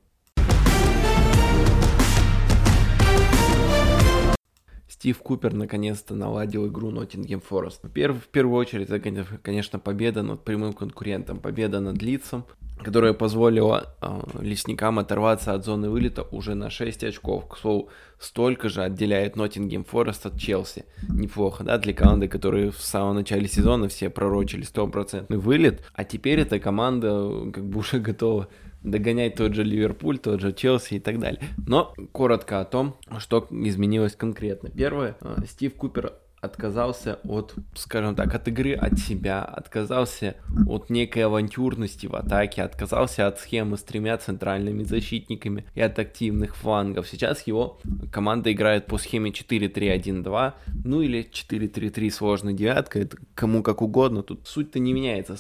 Стив 4.97 5.19
Купер 5.19 5.53
наконец-то 5.53 6.15
наладил 6.15 6.67
игру 6.67 6.89
Ноттингем 6.89 7.39
Форест. 7.39 7.83
В 7.83 7.89
первую 7.89 8.57
очередь, 8.57 8.89
это, 8.89 9.25
конечно, 9.43 9.77
победа 9.77 10.23
над 10.23 10.43
прямым 10.43 10.73
конкурентом, 10.73 11.39
победа 11.39 11.79
над 11.79 12.01
Лицом, 12.01 12.45
которая 12.83 13.13
позволила 13.13 13.95
э, 14.01 14.21
лесникам 14.41 14.97
оторваться 14.97 15.53
от 15.53 15.63
зоны 15.65 15.91
вылета 15.91 16.23
уже 16.23 16.55
на 16.55 16.71
6 16.71 17.03
очков. 17.03 17.47
К 17.47 17.57
слову, 17.57 17.89
столько 18.19 18.69
же 18.69 18.81
отделяет 18.81 19.35
Ноттингем 19.35 19.83
Форест 19.83 20.25
от 20.25 20.39
Челси. 20.39 20.85
Неплохо, 21.07 21.63
да, 21.63 21.77
для 21.77 21.93
команды, 21.93 22.27
которые 22.27 22.71
в 22.71 22.81
самом 22.81 23.17
начале 23.17 23.47
сезона 23.47 23.89
все 23.89 24.09
пророчили 24.09 24.63
стопроцентный 24.63 25.37
вылет, 25.37 25.83
а 25.93 26.05
теперь 26.05 26.39
эта 26.39 26.59
команда 26.59 27.07
э, 27.07 27.51
как 27.51 27.65
бы 27.65 27.79
уже 27.79 27.99
готова 27.99 28.47
догонять 28.91 29.35
тот 29.35 29.53
же 29.53 29.63
Ливерпуль, 29.63 30.19
тот 30.19 30.41
же 30.41 30.53
Челси 30.53 30.95
и 30.95 30.99
так 30.99 31.19
далее. 31.19 31.41
Но 31.67 31.93
коротко 32.11 32.59
о 32.59 32.65
том, 32.65 32.95
что 33.19 33.47
изменилось 33.49 34.15
конкретно. 34.15 34.69
Первое, 34.69 35.17
э, 35.21 35.37
Стив 35.47 35.73
Купер 35.75 36.13
отказался 36.39 37.19
от, 37.23 37.55
скажем 37.75 38.15
так, 38.15 38.33
от 38.33 38.47
игры 38.47 38.73
от 38.73 38.99
себя, 38.99 39.43
отказался 39.43 40.35
от 40.67 40.89
некой 40.89 41.25
авантюрности 41.25 42.05
в 42.05 42.15
атаке, 42.15 42.61
отказался 42.61 43.27
от 43.27 43.39
схемы 43.39 43.77
с 43.77 43.83
тремя 43.83 44.17
центральными 44.17 44.83
защитниками 44.83 45.65
и 45.73 45.81
от 45.81 45.97
активных 45.97 46.55
флангов. 46.55 47.07
Сейчас 47.07 47.47
его 47.47 47.79
команда 48.11 48.51
играет 48.51 48.85
по 48.85 48.97
схеме 48.97 49.31
4-3-1-2, 49.31 50.53
ну 50.83 51.01
или 51.01 51.27
4-3-3 51.31 52.09
сложной 52.11 52.53
девятка, 52.53 52.99
это 52.99 53.17
кому 53.33 53.63
как 53.63 53.81
угодно, 53.81 54.21
тут 54.23 54.47
суть-то 54.47 54.79
не 54.79 54.93
меняется. 54.93 55.37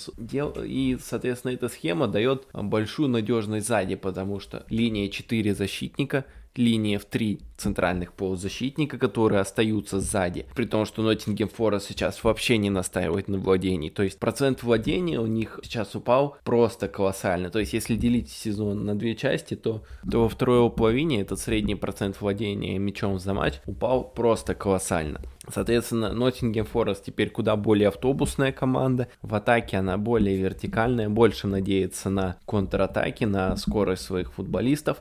И, 0.63 0.97
соответственно, 1.01 1.51
эта 1.51 1.69
схема 1.69 2.07
дает 2.07 2.47
большую 2.53 3.09
надежность 3.09 3.67
сзади, 3.67 3.95
потому 3.95 4.39
что 4.39 4.65
линия 4.69 5.09
4 5.09 5.53
защитника 5.53 6.25
линия 6.57 6.99
в 6.99 7.05
три 7.05 7.41
центральных 7.57 8.13
полузащитника, 8.13 8.97
которые 8.97 9.41
остаются 9.41 9.99
сзади. 9.99 10.45
При 10.55 10.65
том, 10.65 10.85
что 10.85 11.01
Ноттингем 11.01 11.49
Форест 11.49 11.87
сейчас 11.87 12.23
вообще 12.23 12.57
не 12.57 12.69
настаивает 12.69 13.27
на 13.27 13.37
владении. 13.37 13.89
То 13.89 14.03
есть 14.03 14.19
процент 14.19 14.63
владения 14.63 15.19
у 15.19 15.25
них 15.25 15.59
сейчас 15.63 15.95
упал 15.95 16.37
просто 16.43 16.87
колоссально. 16.87 17.49
То 17.49 17.59
есть 17.59 17.73
если 17.73 17.95
делить 17.95 18.29
сезон 18.29 18.85
на 18.85 18.97
две 18.97 19.15
части, 19.15 19.55
то, 19.55 19.83
то 20.09 20.23
во 20.23 20.29
второй 20.29 20.57
его 20.57 20.69
половине 20.69 21.21
этот 21.21 21.39
средний 21.39 21.75
процент 21.75 22.21
владения 22.21 22.77
мячом 22.77 23.19
за 23.19 23.33
матч 23.33 23.55
упал 23.65 24.03
просто 24.03 24.53
колоссально. 24.53 25.21
Соответственно, 25.49 26.11
Ноттингем 26.11 26.65
Форест 26.65 27.05
теперь 27.05 27.29
куда 27.29 27.55
более 27.55 27.87
автобусная 27.87 28.51
команда. 28.51 29.07
В 29.21 29.33
атаке 29.33 29.77
она 29.77 29.97
более 29.97 30.35
вертикальная, 30.35 31.09
больше 31.09 31.47
надеется 31.47 32.09
на 32.09 32.37
контратаки, 32.45 33.23
на 33.23 33.55
скорость 33.55 34.03
своих 34.03 34.33
футболистов. 34.33 34.97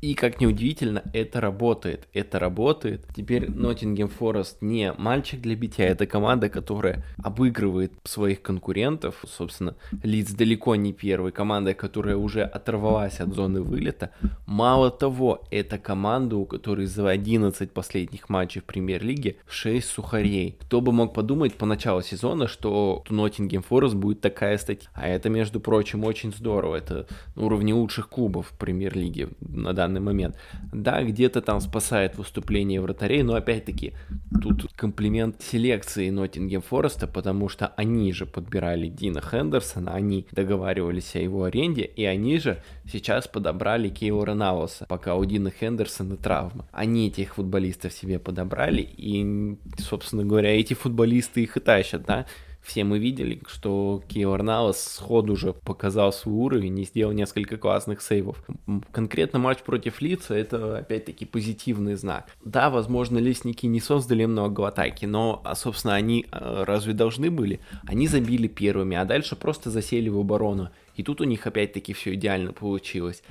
И, 0.00 0.14
как 0.14 0.40
ни 0.40 0.46
удивительно, 0.46 1.02
это 1.12 1.40
работает. 1.40 2.08
Это 2.12 2.38
работает. 2.38 3.04
Теперь 3.16 3.50
Ноттингем 3.50 4.08
Форест 4.08 4.62
не 4.62 4.92
мальчик 4.92 5.40
для 5.40 5.56
битья, 5.56 5.86
это 5.86 6.06
команда, 6.06 6.48
которая 6.48 7.04
обыгрывает 7.22 7.92
своих 8.04 8.42
конкурентов. 8.42 9.24
Собственно, 9.26 9.74
Лидс 10.02 10.32
далеко 10.32 10.76
не 10.76 10.92
первый. 10.92 11.32
Команда, 11.32 11.74
которая 11.74 12.16
уже 12.16 12.42
оторвалась 12.42 13.20
от 13.20 13.34
зоны 13.34 13.62
вылета. 13.62 14.10
Мало 14.46 14.90
того, 14.90 15.44
это 15.50 15.78
команда, 15.78 16.36
у 16.36 16.44
которой 16.44 16.86
за 16.86 17.08
11 17.08 17.72
последних 17.72 18.28
матчей 18.28 18.60
в 18.60 18.64
премьер-лиге 18.64 19.36
6 19.48 19.88
сухарей. 19.88 20.56
Кто 20.60 20.80
бы 20.80 20.92
мог 20.92 21.12
подумать 21.14 21.54
по 21.54 21.66
началу 21.66 22.02
сезона, 22.02 22.46
что 22.46 23.04
у 23.08 23.14
Ноттингем 23.14 23.62
Форест 23.62 23.94
будет 23.94 24.20
такая 24.20 24.58
статья. 24.58 24.88
А 24.94 25.08
это, 25.08 25.28
между 25.28 25.60
прочим, 25.60 26.04
очень 26.04 26.32
здорово. 26.32 26.76
Это 26.76 27.06
на 27.34 27.44
уровне 27.44 27.74
лучших 27.74 28.08
клубов 28.08 28.48
в 28.48 28.58
премьер-лиге 28.58 29.30
на 29.40 29.72
данный 29.72 29.87
данный 29.88 30.00
момент. 30.00 30.36
Да, 30.72 31.02
где-то 31.02 31.40
там 31.40 31.60
спасает 31.60 32.16
выступление 32.16 32.80
вратарей, 32.80 33.22
но 33.22 33.34
опять-таки 33.34 33.94
тут 34.42 34.70
комплимент 34.76 35.40
селекции 35.40 36.10
Ноттингем 36.10 36.62
Фореста, 36.62 37.06
потому 37.06 37.48
что 37.48 37.68
они 37.76 38.12
же 38.12 38.26
подбирали 38.26 38.88
Дина 38.88 39.20
Хендерсона, 39.20 39.94
они 39.94 40.26
договаривались 40.32 41.14
о 41.16 41.20
его 41.20 41.44
аренде, 41.44 41.82
и 41.82 42.04
они 42.04 42.38
же 42.38 42.62
сейчас 42.90 43.26
подобрали 43.26 43.88
Кейора 43.88 44.34
Навоса, 44.34 44.86
пока 44.88 45.14
у 45.16 45.24
Дина 45.24 45.50
Хендерсона 45.50 46.16
травма. 46.16 46.68
Они 46.72 47.08
этих 47.08 47.34
футболистов 47.34 47.92
себе 47.92 48.18
подобрали, 48.18 48.82
и, 48.82 49.56
собственно 49.78 50.24
говоря, 50.24 50.58
эти 50.58 50.74
футболисты 50.74 51.42
их 51.42 51.56
и 51.56 51.60
тащат, 51.60 52.04
да, 52.06 52.26
все 52.68 52.84
мы 52.84 52.98
видели, 52.98 53.40
что 53.46 54.02
Кио 54.08 54.72
сходу 54.72 55.32
уже 55.32 55.54
показал 55.54 56.12
свой 56.12 56.34
уровень 56.34 56.78
и 56.78 56.84
сделал 56.84 57.12
несколько 57.12 57.56
классных 57.56 58.02
сейвов. 58.02 58.44
Конкретно 58.92 59.38
матч 59.38 59.60
против 59.60 60.02
Лица 60.02 60.34
это 60.34 60.78
опять-таки 60.78 61.24
позитивный 61.24 61.94
знак. 61.94 62.26
Да, 62.44 62.68
возможно, 62.68 63.16
лесники 63.16 63.64
не 63.64 63.80
создали 63.80 64.26
много 64.26 64.68
атаки, 64.68 65.06
но, 65.06 65.40
а, 65.44 65.54
собственно, 65.54 65.94
они 65.94 66.26
а, 66.30 66.66
разве 66.66 66.92
должны 66.92 67.30
были? 67.30 67.60
Они 67.86 68.06
забили 68.06 68.48
первыми, 68.48 68.98
а 68.98 69.06
дальше 69.06 69.34
просто 69.34 69.70
засели 69.70 70.10
в 70.10 70.18
оборону. 70.18 70.68
И 70.94 71.02
тут 71.02 71.22
у 71.22 71.24
них 71.24 71.46
опять-таки 71.46 71.94
все 71.94 72.14
идеально 72.14 72.52
получилось. 72.52 73.22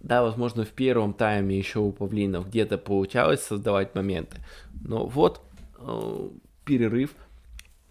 Да, 0.00 0.22
возможно, 0.22 0.64
в 0.64 0.70
первом 0.70 1.14
тайме 1.14 1.56
еще 1.56 1.78
у 1.78 1.92
Павлинов 1.92 2.48
где-то 2.48 2.76
получалось 2.76 3.42
создавать 3.42 3.94
моменты. 3.94 4.38
Но 4.82 5.06
вот 5.06 5.42
э, 5.78 6.28
перерыв, 6.64 7.14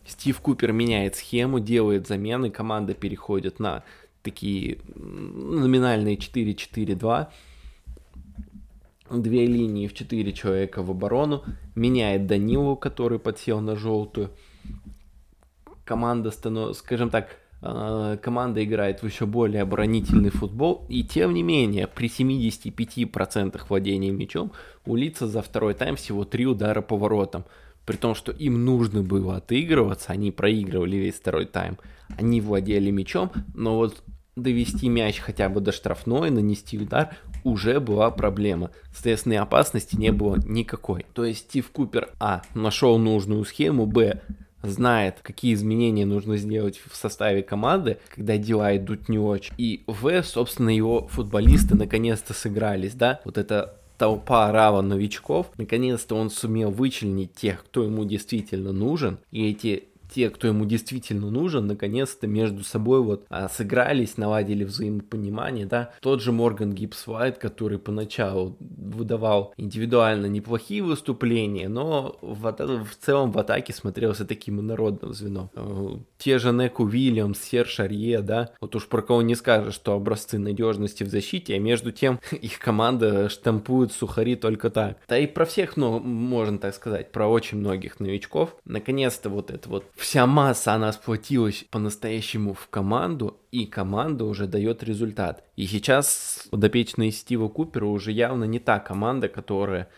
Стив 0.09 0.39
Купер 0.41 0.71
меняет 0.71 1.15
схему, 1.15 1.59
делает 1.59 2.07
замены, 2.07 2.49
команда 2.49 2.93
переходит 2.93 3.59
на 3.59 3.83
такие 4.23 4.79
номинальные 4.95 6.17
4-4-2. 6.17 7.27
Две 9.11 9.45
линии 9.45 9.87
в 9.87 9.93
4 9.93 10.33
человека 10.33 10.83
в 10.83 10.91
оборону. 10.91 11.43
Меняет 11.75 12.27
Данилу, 12.27 12.75
который 12.75 13.19
подсел 13.19 13.61
на 13.61 13.75
желтую. 13.75 14.31
Команда 15.85 16.31
становится, 16.31 16.79
скажем 16.79 17.09
так, 17.09 17.37
а, 17.61 18.17
команда 18.17 18.63
играет 18.63 19.01
в 19.01 19.05
еще 19.05 19.25
более 19.25 19.63
оборонительный 19.63 20.29
футбол, 20.29 20.85
и 20.89 21.03
тем 21.03 21.33
не 21.33 21.43
менее, 21.43 21.87
при 21.87 22.07
75% 22.07 23.59
владения 23.67 24.11
мячом 24.11 24.51
у 24.85 24.95
Лица 24.95 25.27
за 25.27 25.41
второй 25.41 25.73
тайм 25.73 25.95
всего 25.95 26.23
3 26.23 26.45
удара 26.45 26.81
по 26.81 26.95
воротам 26.95 27.45
при 27.85 27.95
том, 27.95 28.15
что 28.15 28.31
им 28.31 28.65
нужно 28.65 29.01
было 29.01 29.37
отыгрываться, 29.37 30.11
они 30.11 30.31
проигрывали 30.31 30.97
весь 30.97 31.15
второй 31.15 31.45
тайм, 31.45 31.77
они 32.17 32.41
владели 32.41 32.91
мячом, 32.91 33.31
но 33.53 33.75
вот 33.77 34.03
довести 34.35 34.89
мяч 34.89 35.19
хотя 35.19 35.49
бы 35.49 35.61
до 35.61 35.71
штрафной, 35.71 36.29
нанести 36.29 36.77
удар, 36.77 37.15
уже 37.43 37.79
была 37.79 38.11
проблема. 38.11 38.71
Соответственно, 38.93 39.41
опасности 39.41 39.95
не 39.95 40.11
было 40.11 40.37
никакой. 40.45 41.05
То 41.13 41.25
есть 41.25 41.41
Стив 41.41 41.69
Купер, 41.71 42.09
а, 42.19 42.41
нашел 42.53 42.97
нужную 42.97 43.43
схему, 43.45 43.85
б, 43.85 44.21
знает, 44.61 45.19
какие 45.21 45.53
изменения 45.53 46.05
нужно 46.05 46.37
сделать 46.37 46.81
в 46.85 46.95
составе 46.95 47.43
команды, 47.43 47.97
когда 48.13 48.37
дела 48.37 48.75
идут 48.75 49.09
не 49.09 49.17
очень. 49.17 49.53
И 49.57 49.83
В, 49.87 50.21
собственно, 50.23 50.69
его 50.69 51.07
футболисты 51.07 51.75
наконец-то 51.75 52.33
сыгрались, 52.33 52.93
да, 52.93 53.21
вот 53.23 53.37
это 53.37 53.78
толпа 53.99 54.49
рава 54.51 54.81
новичков, 54.81 55.51
наконец-то 55.57 56.15
он 56.15 56.29
сумел 56.29 56.71
вычленить 56.71 57.33
тех, 57.33 57.65
кто 57.65 57.83
ему 57.83 58.05
действительно 58.05 58.71
нужен, 58.71 59.19
и 59.29 59.51
эти 59.51 59.88
те, 60.13 60.29
кто 60.29 60.47
ему 60.47 60.65
действительно 60.65 61.29
нужен, 61.29 61.67
наконец-то 61.67 62.27
между 62.27 62.63
собой 62.63 63.01
вот 63.01 63.25
а, 63.29 63.49
сыгрались, 63.49 64.17
наладили 64.17 64.63
взаимопонимание, 64.63 65.65
да. 65.65 65.91
Тот 66.01 66.21
же 66.21 66.31
Морган 66.31 66.73
Гибс 66.73 67.07
Уайт, 67.07 67.37
который 67.37 67.79
поначалу 67.79 68.57
выдавал 68.59 69.53
индивидуально 69.57 70.25
неплохие 70.27 70.83
выступления, 70.83 71.69
но 71.69 72.17
в, 72.21 72.51
в 72.51 72.95
целом 72.99 73.31
в 73.31 73.37
атаке 73.37 73.73
смотрелся 73.73 74.25
таким 74.25 74.59
инородным 74.59 75.13
звеном. 75.13 75.49
Э, 75.55 75.97
те 76.17 76.39
же 76.39 76.51
Неку 76.51 76.83
Уильямс, 76.83 77.39
Сер 77.39 77.67
Шарье, 77.67 78.21
да, 78.21 78.51
вот 78.61 78.75
уж 78.75 78.87
про 78.87 79.01
кого 79.01 79.21
не 79.21 79.35
скажешь, 79.35 79.75
что 79.75 79.93
образцы 79.93 80.37
надежности 80.39 81.03
в 81.03 81.09
защите, 81.09 81.55
а 81.55 81.59
между 81.59 81.91
тем 81.91 82.19
их 82.31 82.59
команда 82.59 83.29
штампует 83.29 83.91
сухари 83.91 84.35
только 84.35 84.69
так. 84.69 84.97
Да 85.07 85.17
и 85.17 85.27
про 85.27 85.45
всех, 85.45 85.77
ну, 85.77 85.99
можно 85.99 86.57
так 86.57 86.73
сказать, 86.73 87.11
про 87.11 87.27
очень 87.27 87.57
многих 87.59 87.99
новичков. 87.99 88.55
Наконец-то 88.65 89.29
вот 89.29 89.51
это 89.51 89.69
вот 89.69 89.85
вся 89.99 90.25
масса, 90.25 90.73
она 90.73 90.91
сплотилась 90.91 91.65
по-настоящему 91.69 92.53
в 92.53 92.67
команду, 92.69 93.39
и 93.51 93.65
команда 93.65 94.25
уже 94.25 94.47
дает 94.47 94.83
результат. 94.83 95.43
И 95.55 95.65
сейчас 95.67 96.47
подопечные 96.49 97.11
Стива 97.11 97.47
Купера 97.49 97.85
уже 97.85 98.11
явно 98.11 98.45
не 98.45 98.59
та 98.59 98.79
команда, 98.79 99.27
которая 99.27 99.89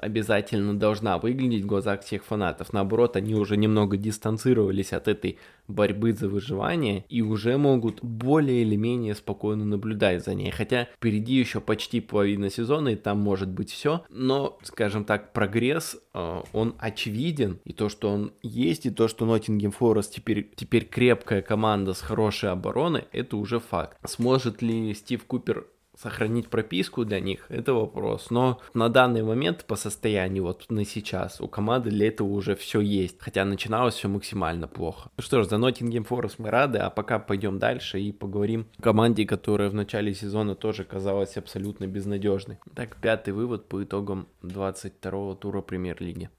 обязательно 0.00 0.78
должна 0.78 1.18
выглядеть 1.18 1.64
в 1.64 1.66
глазах 1.66 2.02
всех 2.02 2.24
фанатов. 2.24 2.72
Наоборот, 2.72 3.16
они 3.16 3.34
уже 3.34 3.56
немного 3.56 3.96
дистанцировались 3.96 4.92
от 4.92 5.08
этой 5.08 5.38
борьбы 5.68 6.12
за 6.12 6.28
выживание 6.28 7.04
и 7.08 7.22
уже 7.22 7.56
могут 7.56 8.02
более 8.02 8.62
или 8.62 8.76
менее 8.76 9.14
спокойно 9.14 9.64
наблюдать 9.64 10.24
за 10.24 10.34
ней. 10.34 10.50
Хотя 10.50 10.88
впереди 10.96 11.34
еще 11.34 11.60
почти 11.60 12.00
половина 12.00 12.50
сезона, 12.50 12.90
и 12.90 12.96
там 12.96 13.18
может 13.18 13.48
быть 13.48 13.70
все. 13.70 14.04
Но, 14.08 14.58
скажем 14.62 15.04
так, 15.04 15.32
прогресс, 15.32 15.96
э, 16.12 16.40
он 16.52 16.74
очевиден. 16.78 17.60
И 17.64 17.72
то, 17.72 17.88
что 17.88 18.10
он 18.10 18.32
есть, 18.42 18.86
и 18.86 18.90
то, 18.90 19.08
что 19.08 19.24
Ноттингем 19.24 19.70
Форест 19.70 20.14
теперь, 20.14 20.50
теперь 20.54 20.84
крепкая 20.84 21.42
команда 21.42 21.94
с 21.94 22.00
хорошей 22.00 22.50
обороной, 22.50 23.04
это 23.12 23.36
уже 23.36 23.60
факт. 23.60 23.98
Сможет 24.06 24.62
ли 24.62 24.94
Стив 24.94 25.24
Купер 25.24 25.66
сохранить 26.00 26.48
прописку 26.48 27.04
для 27.04 27.20
них, 27.20 27.46
это 27.48 27.74
вопрос. 27.74 28.30
Но 28.30 28.60
на 28.74 28.88
данный 28.88 29.22
момент 29.22 29.64
по 29.64 29.76
состоянию, 29.76 30.44
вот 30.44 30.66
на 30.68 30.84
сейчас, 30.84 31.40
у 31.40 31.48
команды 31.48 31.90
для 31.90 32.08
этого 32.08 32.28
уже 32.28 32.56
все 32.56 32.80
есть. 32.80 33.16
Хотя 33.20 33.44
начиналось 33.44 33.94
все 33.94 34.08
максимально 34.08 34.68
плохо. 34.68 35.10
Ну 35.16 35.22
что 35.22 35.42
ж, 35.42 35.48
за 35.48 35.58
Ноттингем 35.58 36.04
Форест 36.04 36.38
мы 36.38 36.50
рады, 36.50 36.78
а 36.78 36.90
пока 36.90 37.18
пойдем 37.18 37.58
дальше 37.58 38.00
и 38.00 38.12
поговорим 38.12 38.66
о 38.78 38.82
команде, 38.82 39.26
которая 39.26 39.70
в 39.70 39.74
начале 39.74 40.14
сезона 40.14 40.54
тоже 40.54 40.84
казалась 40.84 41.36
абсолютно 41.36 41.86
безнадежной. 41.86 42.58
Так, 42.74 42.96
пятый 42.96 43.32
вывод 43.32 43.68
по 43.68 43.82
итогам 43.82 44.28
22-го 44.42 45.34
тура 45.34 45.60
премьер-лиги. 45.60 46.30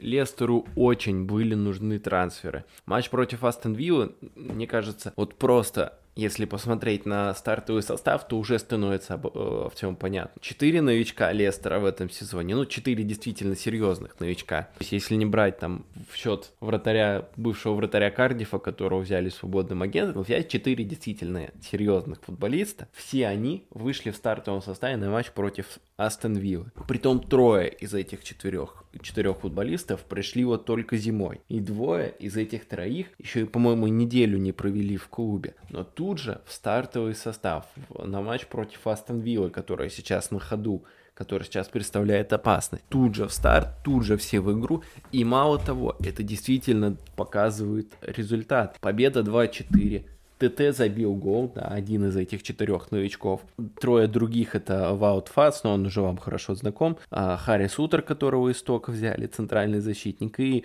Лестеру 0.00 0.66
очень 0.76 1.24
были 1.24 1.54
нужны 1.54 1.98
трансферы. 1.98 2.64
Матч 2.86 3.10
против 3.10 3.44
Астон 3.44 3.74
Виллы, 3.74 4.14
мне 4.34 4.66
кажется, 4.66 5.12
вот 5.16 5.36
просто 5.36 5.98
если 6.20 6.44
посмотреть 6.44 7.06
на 7.06 7.34
стартовый 7.34 7.82
состав, 7.82 8.28
то 8.28 8.38
уже 8.38 8.58
становится 8.58 9.14
э, 9.14 9.18
в 9.24 9.72
чем 9.78 9.96
понятно. 9.96 10.40
Четыре 10.42 10.82
новичка 10.82 11.32
Лестера 11.32 11.78
в 11.78 11.84
этом 11.86 12.10
сезоне, 12.10 12.54
ну, 12.54 12.66
четыре 12.66 13.04
действительно 13.04 13.56
серьезных 13.56 14.20
новичка. 14.20 14.62
То 14.62 14.80
есть, 14.80 14.92
если 14.92 15.14
не 15.14 15.26
брать 15.26 15.58
там 15.58 15.86
в 16.10 16.16
счет 16.16 16.52
вратаря, 16.60 17.28
бывшего 17.36 17.74
вратаря 17.74 18.10
Кардифа, 18.10 18.58
которого 18.58 19.00
взяли 19.00 19.30
свободным 19.30 19.82
агентом, 19.82 20.22
взять 20.22 20.48
четыре 20.48 20.84
действительно 20.84 21.50
серьезных 21.62 22.20
футболиста, 22.22 22.88
все 22.92 23.26
они 23.26 23.64
вышли 23.70 24.10
в 24.10 24.16
стартовом 24.16 24.60
составе 24.60 24.96
на 24.96 25.10
матч 25.10 25.30
против 25.30 25.78
Астон 25.96 26.36
Виллы. 26.36 26.70
Притом 26.88 27.20
трое 27.20 27.70
из 27.70 27.94
этих 27.94 28.24
четырех, 28.24 28.84
четырех 29.02 29.38
футболистов 29.38 30.00
пришли 30.04 30.44
вот 30.44 30.64
только 30.64 30.96
зимой. 30.96 31.40
И 31.48 31.60
двое 31.60 32.14
из 32.18 32.36
этих 32.36 32.66
троих 32.66 33.08
еще 33.18 33.42
и, 33.42 33.44
по-моему, 33.44 33.86
неделю 33.86 34.38
не 34.38 34.52
провели 34.52 34.96
в 34.96 35.08
клубе. 35.08 35.54
Но 35.70 35.84
тут 35.84 36.09
же 36.18 36.40
в 36.46 36.52
стартовый 36.52 37.14
состав 37.14 37.66
на 37.96 38.20
матч 38.20 38.46
против 38.46 38.86
Астон 38.86 39.20
Виллы, 39.20 39.50
которая 39.50 39.88
сейчас 39.88 40.30
на 40.30 40.40
ходу, 40.40 40.84
который 41.14 41.44
сейчас 41.44 41.68
представляет 41.68 42.32
опасность. 42.32 42.84
Тут 42.88 43.14
же 43.14 43.26
в 43.26 43.32
старт, 43.32 43.68
тут 43.84 44.04
же 44.04 44.16
все 44.16 44.40
в 44.40 44.58
игру. 44.58 44.82
И 45.12 45.24
мало 45.24 45.58
того, 45.58 45.96
это 46.00 46.22
действительно 46.22 46.96
показывает 47.16 47.92
результат. 48.00 48.78
Победа 48.80 49.20
2-4. 49.20 50.04
ТТ 50.38 50.74
забил 50.74 51.14
гол, 51.14 51.52
да, 51.54 51.62
один 51.62 52.06
из 52.06 52.16
этих 52.16 52.42
четырех 52.42 52.90
новичков. 52.90 53.42
Трое 53.78 54.06
других 54.06 54.54
это 54.54 54.94
Ваут 54.94 55.28
Фац, 55.28 55.62
но 55.64 55.74
он 55.74 55.84
уже 55.84 56.00
вам 56.00 56.16
хорошо 56.16 56.54
знаком. 56.54 56.96
А 57.10 57.36
Харри 57.36 57.66
Сутер, 57.66 58.00
которого 58.00 58.48
из 58.48 58.62
тока 58.62 58.90
взяли, 58.90 59.26
центральный 59.26 59.80
защитник. 59.80 60.40
И 60.40 60.64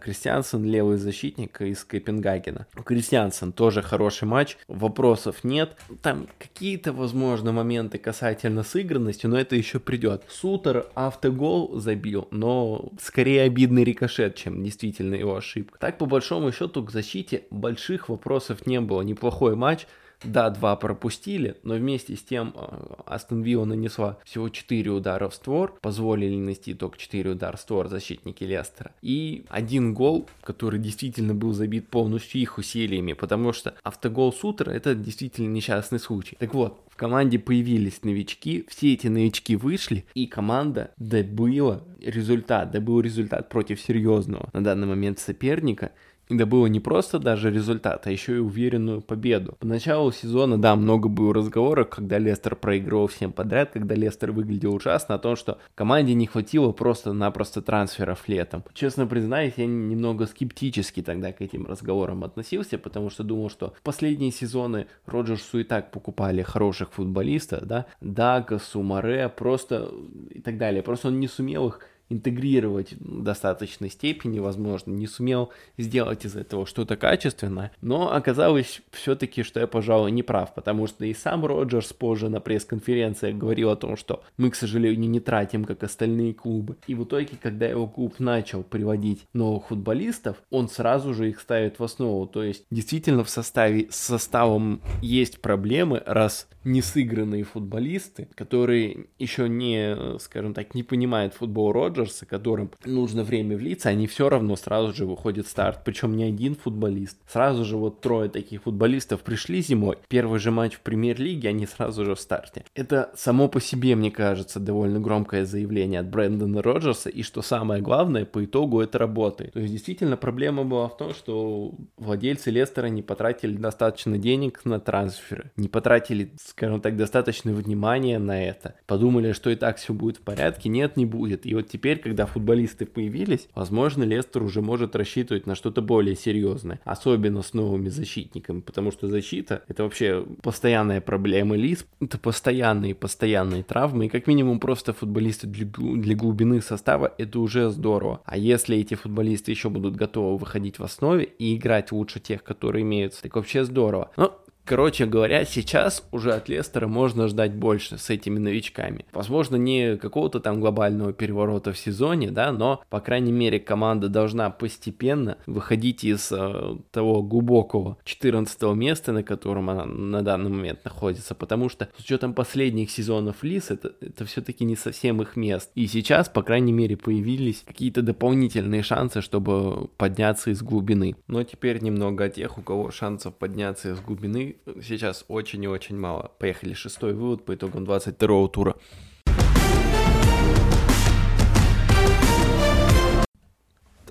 Кристиансен 0.00 0.64
левый 0.64 0.96
защитник 0.96 1.60
из 1.60 1.84
Копенгагена. 1.84 2.66
Кристиансен 2.84 3.52
тоже 3.52 3.82
хороший 3.82 4.24
матч, 4.24 4.56
вопросов 4.68 5.44
нет. 5.44 5.76
Там 6.02 6.26
какие-то, 6.38 6.92
возможно, 6.92 7.52
моменты 7.52 7.98
касательно 7.98 8.62
сыгранности, 8.62 9.26
но 9.26 9.38
это 9.38 9.56
еще 9.56 9.80
придет. 9.80 10.24
Сутер 10.28 10.86
автогол 10.94 11.78
забил, 11.80 12.28
но 12.30 12.90
скорее 13.00 13.42
обидный 13.42 13.84
рикошет, 13.84 14.36
чем 14.36 14.62
действительно 14.62 15.14
его 15.14 15.36
ошибка. 15.36 15.78
Так, 15.78 15.98
по 15.98 16.06
большому 16.06 16.52
счету, 16.52 16.84
к 16.84 16.90
защите 16.90 17.44
больших 17.50 18.08
вопросов 18.08 18.66
не 18.66 18.80
было. 18.80 19.02
Неплохой 19.02 19.56
матч, 19.56 19.86
да, 20.24 20.50
два 20.50 20.76
пропустили, 20.76 21.56
но 21.62 21.74
вместе 21.74 22.16
с 22.16 22.22
тем 22.22 22.54
э, 22.54 22.94
Астон 23.06 23.42
Вилла 23.42 23.64
нанесла 23.64 24.18
всего 24.24 24.48
4 24.48 24.90
удара 24.90 25.28
в 25.28 25.34
створ, 25.34 25.78
позволили 25.80 26.34
нанести 26.34 26.74
только 26.74 26.98
4 26.98 27.30
удара 27.30 27.56
в 27.56 27.60
створ 27.60 27.88
защитники 27.88 28.44
Лестера. 28.44 28.92
И 29.02 29.44
один 29.48 29.94
гол, 29.94 30.28
который 30.42 30.78
действительно 30.80 31.34
был 31.34 31.52
забит 31.52 31.88
полностью 31.88 32.40
их 32.40 32.58
усилиями, 32.58 33.12
потому 33.12 33.52
что 33.52 33.74
автогол 33.82 34.32
Сутера 34.32 34.70
это 34.70 34.94
действительно 34.94 35.48
несчастный 35.48 35.98
случай. 35.98 36.36
Так 36.38 36.54
вот, 36.54 36.80
в 36.88 36.96
команде 36.96 37.38
появились 37.38 38.02
новички, 38.02 38.66
все 38.68 38.92
эти 38.92 39.06
новички 39.06 39.56
вышли, 39.56 40.04
и 40.14 40.26
команда 40.26 40.90
добыла 40.98 41.82
результат, 42.00 42.70
добыл 42.70 43.00
результат 43.00 43.48
против 43.48 43.80
серьезного 43.80 44.50
на 44.52 44.62
данный 44.62 44.86
момент 44.86 45.18
соперника, 45.18 45.92
и 46.28 46.34
добыло 46.34 46.66
не 46.66 46.80
просто 46.80 47.18
даже 47.18 47.50
результат, 47.50 48.06
а 48.06 48.10
еще 48.10 48.36
и 48.36 48.40
уверенную 48.40 49.00
победу. 49.00 49.56
По 49.58 49.66
началу 49.66 50.12
сезона, 50.12 50.60
да, 50.60 50.76
много 50.76 51.08
было 51.08 51.34
разговоров, 51.34 51.90
когда 51.90 52.18
Лестер 52.18 52.56
проигрывал 52.56 53.06
всем 53.06 53.32
подряд, 53.32 53.70
когда 53.72 53.94
Лестер 53.94 54.32
выглядел 54.32 54.74
ужасно, 54.74 55.16
о 55.16 55.18
том, 55.18 55.36
что 55.36 55.58
команде 55.74 56.14
не 56.14 56.26
хватило 56.26 56.72
просто-напросто 56.72 57.62
трансферов 57.62 58.28
летом. 58.28 58.64
Честно 58.72 59.06
признаюсь, 59.06 59.54
я 59.56 59.66
немного 59.66 60.26
скептически 60.26 61.02
тогда 61.02 61.32
к 61.32 61.40
этим 61.40 61.66
разговорам 61.66 62.24
относился, 62.24 62.78
потому 62.78 63.10
что 63.10 63.24
думал, 63.24 63.50
что 63.50 63.74
в 63.78 63.82
последние 63.82 64.30
сезоны 64.30 64.86
Роджерсу 65.06 65.58
и 65.58 65.64
так 65.64 65.90
покупали 65.90 66.42
хороших 66.42 66.92
футболистов, 66.92 67.66
да, 67.66 67.86
Дага, 68.00 68.58
Сумаре, 68.58 69.28
просто 69.28 69.90
и 70.30 70.40
так 70.40 70.58
далее. 70.58 70.82
Просто 70.82 71.08
он 71.08 71.20
не 71.20 71.28
сумел 71.28 71.68
их 71.68 71.80
интегрировать 72.12 72.92
в 72.92 73.22
достаточной 73.22 73.90
степени, 73.90 74.38
возможно, 74.38 74.92
не 74.92 75.06
сумел 75.06 75.50
сделать 75.78 76.24
из 76.24 76.36
этого 76.36 76.66
что-то 76.66 76.96
качественное, 76.96 77.72
но 77.80 78.12
оказалось 78.12 78.82
все-таки, 78.90 79.42
что 79.42 79.60
я, 79.60 79.66
пожалуй, 79.66 80.10
не 80.10 80.22
прав, 80.22 80.54
потому 80.54 80.86
что 80.86 81.04
и 81.04 81.14
сам 81.14 81.44
Роджерс 81.44 81.92
позже 81.92 82.28
на 82.28 82.40
пресс-конференции 82.40 83.32
говорил 83.32 83.70
о 83.70 83.76
том, 83.76 83.96
что 83.96 84.22
мы, 84.36 84.50
к 84.50 84.54
сожалению, 84.54 85.10
не 85.10 85.20
тратим, 85.20 85.64
как 85.64 85.82
остальные 85.82 86.34
клубы. 86.34 86.76
И 86.86 86.94
в 86.94 87.04
итоге, 87.04 87.30
когда 87.40 87.66
его 87.66 87.86
клуб 87.86 88.18
начал 88.18 88.62
приводить 88.62 89.26
новых 89.32 89.68
футболистов, 89.68 90.42
он 90.50 90.68
сразу 90.68 91.14
же 91.14 91.28
их 91.28 91.40
ставит 91.40 91.78
в 91.78 91.84
основу, 91.84 92.26
то 92.26 92.42
есть 92.42 92.64
действительно 92.70 93.24
в 93.24 93.30
составе, 93.30 93.88
с 93.90 93.96
составом 93.96 94.80
есть 95.00 95.40
проблемы, 95.40 96.02
раз 96.06 96.48
не 96.64 96.82
сыгранные 96.82 97.44
футболисты, 97.44 98.28
которые 98.34 99.06
еще 99.18 99.48
не, 99.48 100.18
скажем 100.18 100.54
так, 100.54 100.74
не 100.74 100.82
понимают 100.82 101.34
футбол 101.34 101.72
Роджерса, 101.72 102.01
которым 102.26 102.70
нужно 102.84 103.24
время 103.24 103.56
влиться, 103.56 103.88
они 103.88 104.06
все 104.06 104.28
равно 104.28 104.56
сразу 104.56 104.92
же 104.92 105.06
выходят 105.06 105.46
в 105.46 105.50
старт. 105.50 105.80
Причем 105.84 106.16
не 106.16 106.24
один 106.24 106.54
футболист. 106.54 107.18
Сразу 107.26 107.64
же 107.64 107.76
вот 107.76 108.00
трое 108.00 108.28
таких 108.28 108.62
футболистов 108.62 109.20
пришли 109.20 109.62
зимой. 109.62 109.96
Первый 110.08 110.38
же 110.38 110.50
матч 110.50 110.74
в 110.74 110.80
премьер-лиге, 110.80 111.48
они 111.48 111.66
сразу 111.66 112.04
же 112.04 112.14
в 112.14 112.20
старте. 112.20 112.64
Это 112.74 113.10
само 113.16 113.48
по 113.48 113.60
себе, 113.60 113.94
мне 113.96 114.10
кажется, 114.10 114.60
довольно 114.60 115.00
громкое 115.00 115.44
заявление 115.44 116.00
от 116.00 116.08
Брэндона 116.08 116.62
Роджерса. 116.62 117.08
И 117.08 117.22
что 117.22 117.42
самое 117.42 117.82
главное, 117.82 118.24
по 118.24 118.44
итогу 118.44 118.80
это 118.80 118.98
работает. 118.98 119.52
То 119.52 119.60
есть 119.60 119.72
действительно 119.72 120.16
проблема 120.16 120.64
была 120.64 120.88
в 120.88 120.96
том, 120.96 121.14
что 121.14 121.74
владельцы 121.96 122.50
Лестера 122.50 122.86
не 122.86 123.02
потратили 123.02 123.56
достаточно 123.56 124.18
денег 124.18 124.64
на 124.64 124.80
трансферы. 124.80 125.52
Не 125.56 125.68
потратили 125.68 126.32
скажем 126.46 126.80
так, 126.80 126.96
достаточно 126.96 127.52
внимания 127.52 128.18
на 128.18 128.42
это. 128.42 128.74
Подумали, 128.86 129.32
что 129.32 129.50
и 129.50 129.56
так 129.56 129.78
все 129.78 129.92
будет 129.92 130.18
в 130.18 130.20
порядке. 130.20 130.68
Нет, 130.68 130.96
не 130.96 131.06
будет. 131.06 131.46
И 131.46 131.54
вот 131.54 131.68
теперь 131.68 131.91
теперь, 131.92 132.02
когда 132.02 132.26
футболисты 132.26 132.86
появились, 132.86 133.48
возможно, 133.54 134.04
Лестер 134.04 134.42
уже 134.42 134.62
может 134.62 134.96
рассчитывать 134.96 135.46
на 135.46 135.54
что-то 135.54 135.82
более 135.82 136.16
серьезное, 136.16 136.80
особенно 136.84 137.42
с 137.42 137.54
новыми 137.54 137.88
защитниками, 137.88 138.60
потому 138.60 138.92
что 138.92 139.08
защита— 139.08 139.62
это 139.68 139.82
вообще 139.82 140.24
постоянная 140.42 141.00
проблема 141.00 141.56
Лис, 141.56 141.86
это 142.00 142.18
постоянные, 142.18 142.94
постоянные 142.94 143.62
травмы, 143.62 144.06
и 144.06 144.08
как 144.08 144.26
минимум 144.26 144.60
просто 144.60 144.92
футболисты 144.92 145.46
для, 145.46 145.66
для 145.66 146.14
глубины 146.14 146.62
состава— 146.62 147.12
это 147.18 147.40
уже 147.40 147.70
здорово. 147.70 148.20
А 148.24 148.36
если 148.36 148.76
эти 148.78 148.94
футболисты 148.94 149.50
еще 149.50 149.68
будут 149.68 149.96
готовы 149.96 150.38
выходить 150.38 150.78
в 150.78 150.84
основе 150.84 151.24
и 151.24 151.56
играть 151.56 151.92
лучше 151.92 152.20
тех, 152.20 152.42
которые 152.42 152.82
имеются, 152.82 153.22
так 153.22 153.36
вообще 153.36 153.64
здорово. 153.64 154.10
Но 154.16 154.41
Короче 154.72 155.04
говоря, 155.04 155.44
сейчас 155.44 156.02
уже 156.12 156.32
от 156.32 156.48
Лестера 156.48 156.88
можно 156.88 157.28
ждать 157.28 157.52
больше 157.52 157.98
с 157.98 158.08
этими 158.08 158.38
новичками. 158.38 159.04
Возможно, 159.12 159.56
не 159.56 159.98
какого-то 159.98 160.40
там 160.40 160.60
глобального 160.60 161.12
переворота 161.12 161.74
в 161.74 161.78
сезоне, 161.78 162.30
да, 162.30 162.52
но, 162.52 162.82
по 162.88 163.00
крайней 163.00 163.32
мере, 163.32 163.60
команда 163.60 164.08
должна 164.08 164.48
постепенно 164.48 165.36
выходить 165.44 166.04
из 166.04 166.32
э, 166.32 166.78
того 166.90 167.22
глубокого 167.22 167.98
14 168.04 168.62
места, 168.74 169.12
на 169.12 169.22
котором 169.22 169.68
она 169.68 169.84
на 169.84 170.22
данный 170.22 170.48
момент 170.48 170.82
находится, 170.86 171.34
потому 171.34 171.68
что 171.68 171.90
с 171.98 172.00
учетом 172.00 172.32
последних 172.32 172.90
сезонов 172.90 173.42
Лис, 173.42 173.70
это, 173.70 173.92
это 174.00 174.24
все-таки 174.24 174.64
не 174.64 174.76
совсем 174.76 175.20
их 175.20 175.36
мест. 175.36 175.70
И 175.74 175.86
сейчас, 175.86 176.30
по 176.30 176.42
крайней 176.42 176.72
мере, 176.72 176.96
появились 176.96 177.62
какие-то 177.66 178.00
дополнительные 178.00 178.82
шансы, 178.82 179.20
чтобы 179.20 179.88
подняться 179.98 180.48
из 180.48 180.62
глубины. 180.62 181.14
Но 181.26 181.44
теперь 181.44 181.82
немного 181.82 182.24
о 182.24 182.30
тех, 182.30 182.56
у 182.56 182.62
кого 182.62 182.90
шансов 182.90 183.34
подняться 183.34 183.90
из 183.90 184.00
глубины 184.00 184.56
сейчас 184.80 185.24
очень 185.28 185.62
и 185.64 185.68
очень 185.68 185.96
мало. 185.96 186.32
Поехали, 186.38 186.74
шестой 186.74 187.14
вывод 187.14 187.44
по 187.44 187.54
итогам 187.54 187.84
22 187.84 188.48
тура. 188.48 188.76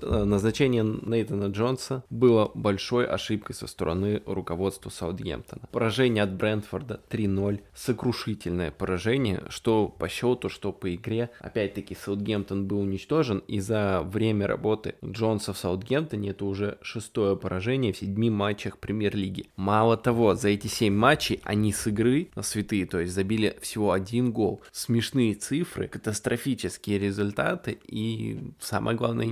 Назначение 0.02 0.84
Нейтана 0.84 1.46
Джонса 1.46 2.04
было 2.10 2.50
большой 2.54 3.06
ошибкой 3.06 3.54
со 3.54 3.66
стороны 3.66 4.22
руководства 4.26 4.90
Саутгемптона. 4.90 5.68
Поражение 5.70 6.24
от 6.24 6.34
Брентфорда 6.34 7.00
3-0, 7.10 7.60
сокрушительное 7.74 8.70
поражение, 8.70 9.42
что 9.48 9.88
по 9.88 10.08
счету, 10.08 10.48
что 10.48 10.72
по 10.72 10.94
игре. 10.94 11.30
Опять-таки 11.40 11.94
Саутгемптон 11.94 12.66
был 12.66 12.80
уничтожен, 12.80 13.38
и 13.48 13.60
за 13.60 14.02
время 14.02 14.46
работы 14.46 14.94
Джонса 15.04 15.52
в 15.52 15.58
Саутгемптоне 15.58 16.30
это 16.30 16.44
уже 16.44 16.78
шестое 16.82 17.36
поражение 17.36 17.92
в 17.92 17.98
седьми 17.98 18.30
матчах 18.30 18.78
премьер-лиги. 18.78 19.46
Мало 19.56 19.96
того, 19.96 20.34
за 20.34 20.48
эти 20.48 20.66
семь 20.66 20.94
матчей 20.94 21.40
они 21.44 21.72
с 21.72 21.86
игры 21.86 22.28
на 22.34 22.42
святые, 22.42 22.86
то 22.86 23.00
есть 23.00 23.12
забили 23.12 23.56
всего 23.60 23.92
один 23.92 24.32
гол. 24.32 24.62
Смешные 24.72 25.34
цифры, 25.34 25.88
катастрофические 25.88 26.98
результаты 26.98 27.78
и 27.86 28.52
самое 28.60 28.96
главное 28.96 29.26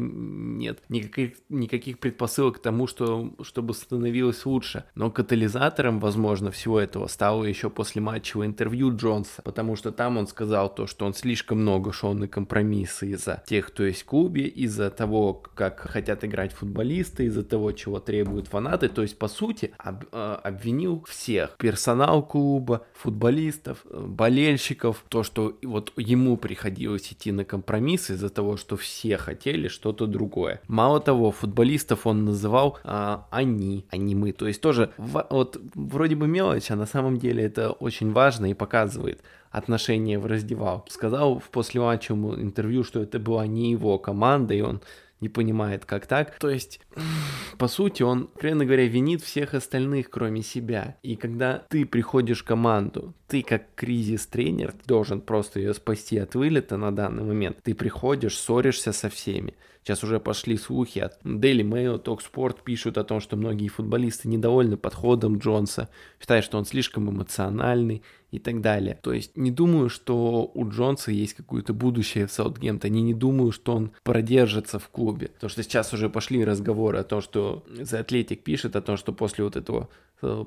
нет 0.60 0.78
никаких, 0.88 1.32
никаких 1.48 1.98
предпосылок 1.98 2.56
к 2.56 2.62
тому, 2.62 2.86
что, 2.86 3.32
чтобы 3.42 3.74
становилось 3.74 4.44
лучше. 4.46 4.84
Но 4.94 5.10
катализатором, 5.10 5.98
возможно, 5.98 6.50
всего 6.50 6.78
этого 6.78 7.06
стало 7.08 7.44
еще 7.44 7.70
после 7.70 8.02
матчевого 8.02 8.46
интервью 8.46 8.94
Джонса, 8.94 9.42
потому 9.42 9.74
что 9.76 9.90
там 9.90 10.18
он 10.18 10.26
сказал 10.26 10.72
то, 10.72 10.86
что 10.86 11.06
он 11.06 11.14
слишком 11.14 11.60
много 11.60 11.92
шел 11.92 12.14
на 12.14 12.28
компромиссы 12.28 13.10
из-за 13.10 13.42
тех, 13.46 13.68
кто 13.68 13.84
есть 13.84 14.02
в 14.02 14.04
клубе, 14.04 14.46
из-за 14.46 14.90
того, 14.90 15.34
как 15.34 15.80
хотят 15.80 16.24
играть 16.24 16.52
футболисты, 16.52 17.24
из-за 17.24 17.42
того, 17.42 17.72
чего 17.72 17.98
требуют 17.98 18.48
фанаты. 18.48 18.88
То 18.88 19.02
есть, 19.02 19.18
по 19.18 19.28
сути, 19.28 19.72
об, 19.78 20.04
э, 20.12 20.38
обвинил 20.44 21.04
всех. 21.08 21.56
Персонал 21.56 22.22
клуба, 22.22 22.86
футболистов, 22.94 23.78
э, 23.88 23.98
болельщиков. 24.06 25.04
То, 25.08 25.22
что 25.22 25.58
вот 25.62 25.92
ему 25.96 26.36
приходилось 26.36 27.10
идти 27.12 27.32
на 27.32 27.44
компромиссы 27.44 28.14
из-за 28.14 28.28
того, 28.28 28.56
что 28.56 28.76
все 28.76 29.16
хотели 29.16 29.68
что-то 29.68 30.06
другое 30.06 30.49
такое. 30.50 30.68
Мало 30.68 31.00
того, 31.00 31.30
футболистов 31.30 32.06
он 32.06 32.24
называл 32.24 32.78
а, 32.84 33.26
они, 33.30 33.86
а 33.90 33.96
не 33.96 34.14
мы. 34.14 34.32
То 34.32 34.46
есть 34.46 34.60
тоже 34.60 34.92
в, 34.96 35.26
вот 35.30 35.60
вроде 35.74 36.16
бы 36.16 36.26
мелочь, 36.26 36.70
а 36.70 36.76
на 36.76 36.86
самом 36.86 37.18
деле 37.18 37.44
это 37.44 37.70
очень 37.70 38.12
важно 38.12 38.50
и 38.50 38.54
показывает 38.54 39.20
отношения 39.50 40.18
в 40.18 40.26
раздевалке. 40.26 40.92
Сказал 40.92 41.38
в 41.38 41.50
послематчевом 41.50 42.40
интервью, 42.40 42.84
что 42.84 43.02
это 43.02 43.18
была 43.18 43.46
не 43.46 43.72
его 43.72 43.98
команда, 43.98 44.54
и 44.54 44.60
он 44.60 44.80
не 45.20 45.28
понимает, 45.28 45.84
как 45.84 46.06
так. 46.06 46.38
То 46.38 46.48
есть, 46.48 46.80
по 47.58 47.68
сути, 47.68 48.02
он, 48.02 48.26
прямо 48.26 48.64
говоря, 48.64 48.86
винит 48.86 49.22
всех 49.22 49.54
остальных, 49.54 50.10
кроме 50.10 50.42
себя. 50.42 50.96
И 51.02 51.16
когда 51.16 51.64
ты 51.68 51.84
приходишь 51.84 52.40
в 52.40 52.44
команду, 52.44 53.14
ты 53.28 53.42
как 53.42 53.74
кризис-тренер 53.74 54.74
должен 54.86 55.20
просто 55.20 55.60
ее 55.60 55.74
спасти 55.74 56.18
от 56.18 56.34
вылета 56.34 56.76
на 56.76 56.94
данный 56.94 57.24
момент. 57.24 57.58
Ты 57.62 57.74
приходишь, 57.74 58.38
ссоришься 58.38 58.92
со 58.92 59.08
всеми. 59.08 59.54
Сейчас 59.82 60.04
уже 60.04 60.20
пошли 60.20 60.56
слухи 60.58 60.98
от 60.98 61.20
Daily 61.24 61.62
Mail, 61.62 62.02
Talksport 62.02 62.58
пишут 62.64 62.98
о 62.98 63.04
том, 63.04 63.20
что 63.20 63.36
многие 63.36 63.68
футболисты 63.68 64.28
недовольны 64.28 64.76
подходом 64.76 65.38
Джонса, 65.38 65.88
считают, 66.20 66.44
что 66.44 66.58
он 66.58 66.66
слишком 66.66 67.10
эмоциональный 67.10 68.02
и 68.30 68.38
так 68.38 68.60
далее. 68.60 68.98
То 69.02 69.12
есть 69.12 69.36
не 69.36 69.50
думаю, 69.50 69.88
что 69.88 70.50
у 70.54 70.68
Джонса 70.68 71.10
есть 71.10 71.34
какое-то 71.34 71.72
будущее 71.72 72.26
в 72.26 72.32
Саутгемптоне, 72.32 73.00
не 73.00 73.14
думаю, 73.14 73.52
что 73.52 73.74
он 73.74 73.92
продержится 74.02 74.78
в 74.78 74.88
клубе. 74.88 75.28
Потому 75.28 75.50
что 75.50 75.62
сейчас 75.62 75.92
уже 75.94 76.10
пошли 76.10 76.44
разговоры 76.44 76.98
о 76.98 77.04
том, 77.04 77.22
что 77.22 77.64
The 77.68 78.06
Athletic 78.06 78.36
пишет 78.36 78.76
о 78.76 78.82
том, 78.82 78.96
что 78.96 79.12
после 79.12 79.44
вот 79.44 79.56
этого 79.56 79.88